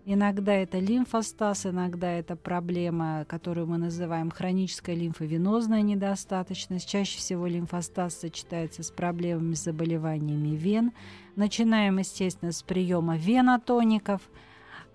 Иногда 0.06 0.54
это 0.54 0.80
лимфостаз, 0.80 1.65
иногда 1.65 2.12
это 2.12 2.36
проблема, 2.36 3.26
которую 3.30 3.67
мы 3.67 3.78
называем 3.78 4.32
хроническая 4.32 4.95
лимфовенозная 4.95 5.82
недостаточность. 5.82 6.89
Чаще 6.89 7.17
всего 7.17 7.47
лимфостаз 7.47 8.15
сочетается 8.15 8.84
с 8.84 8.91
проблемами, 8.91 9.54
с 9.54 9.63
заболеваниями 9.63 10.58
вен. 10.58 10.91
Начинаем, 11.38 11.99
естественно, 11.99 12.52
с 12.52 12.62
приема 12.63 13.17
венотоников– 13.17 14.21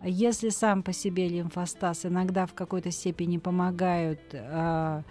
если 0.03 0.51
сам 0.51 0.83
по 0.83 0.93
себе 0.93 1.29
лимфостаз 1.29 2.07
иногда 2.07 2.47
в 2.47 2.55
какой-то 2.55 2.91
степени 2.91 3.39
помогают 3.39 4.21
а, 4.33 5.03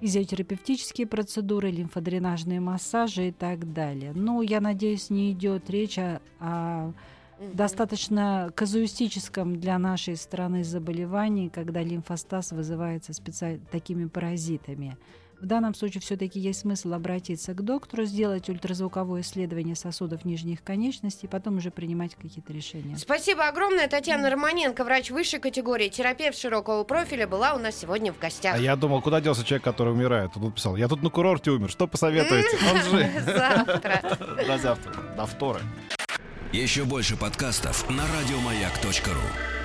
физиотерапевтические 0.00 1.06
процедуры, 1.06 1.70
лимфодренажные 1.70 2.60
массажи 2.60 3.28
и 3.28 3.32
так 3.32 3.72
далее. 3.72 4.12
Ну, 4.14 4.42
я 4.42 4.60
надеюсь, 4.60 5.10
не 5.10 5.32
идет 5.32 5.68
речь 5.70 5.98
о, 5.98 6.20
о 6.40 6.92
достаточно 7.52 8.50
казуистическом 8.54 9.60
для 9.60 9.78
нашей 9.78 10.16
страны 10.16 10.64
заболевании, 10.64 11.48
когда 11.48 11.82
лимфостаз 11.82 12.52
вызывается 12.52 13.12
специаль... 13.12 13.60
такими 13.70 14.06
паразитами. 14.06 14.96
В 15.40 15.46
данном 15.46 15.74
случае 15.74 16.00
все-таки 16.00 16.40
есть 16.40 16.60
смысл 16.60 16.94
обратиться 16.94 17.54
к 17.54 17.62
доктору, 17.62 18.04
сделать 18.04 18.48
ультразвуковое 18.48 19.20
исследование 19.20 19.76
сосудов 19.76 20.24
нижних 20.24 20.64
конечностей, 20.64 21.28
потом 21.28 21.58
уже 21.58 21.70
принимать 21.70 22.16
какие-то 22.16 22.52
решения. 22.52 22.96
Спасибо 22.96 23.46
огромное. 23.46 23.86
Татьяна 23.86 24.30
Романенко, 24.30 24.82
врач 24.82 25.10
высшей 25.10 25.38
категории, 25.38 25.88
терапевт 25.88 26.36
широкого 26.36 26.82
профиля, 26.82 27.28
была 27.28 27.54
у 27.54 27.58
нас 27.58 27.76
сегодня 27.76 28.12
в 28.12 28.18
гостях. 28.18 28.56
А 28.56 28.58
я 28.58 28.74
думал, 28.74 29.00
куда 29.00 29.20
делся 29.20 29.44
человек, 29.44 29.62
который 29.62 29.92
умирает? 29.92 30.32
Он 30.34 30.44
написал, 30.44 30.76
я 30.76 30.88
тут 30.88 31.02
на 31.02 31.10
курорте 31.10 31.52
умер, 31.52 31.70
что 31.70 31.86
посоветуете? 31.86 32.58
Он 32.72 32.82
же... 32.82 33.22
Завтра. 33.24 34.02
До 34.46 34.58
завтра. 34.58 34.92
До 35.16 35.26
второй. 35.26 35.62
Еще 36.52 36.84
больше 36.84 37.16
подкастов 37.16 37.88
на 37.90 38.02
радиомаяк.ру. 38.02 39.57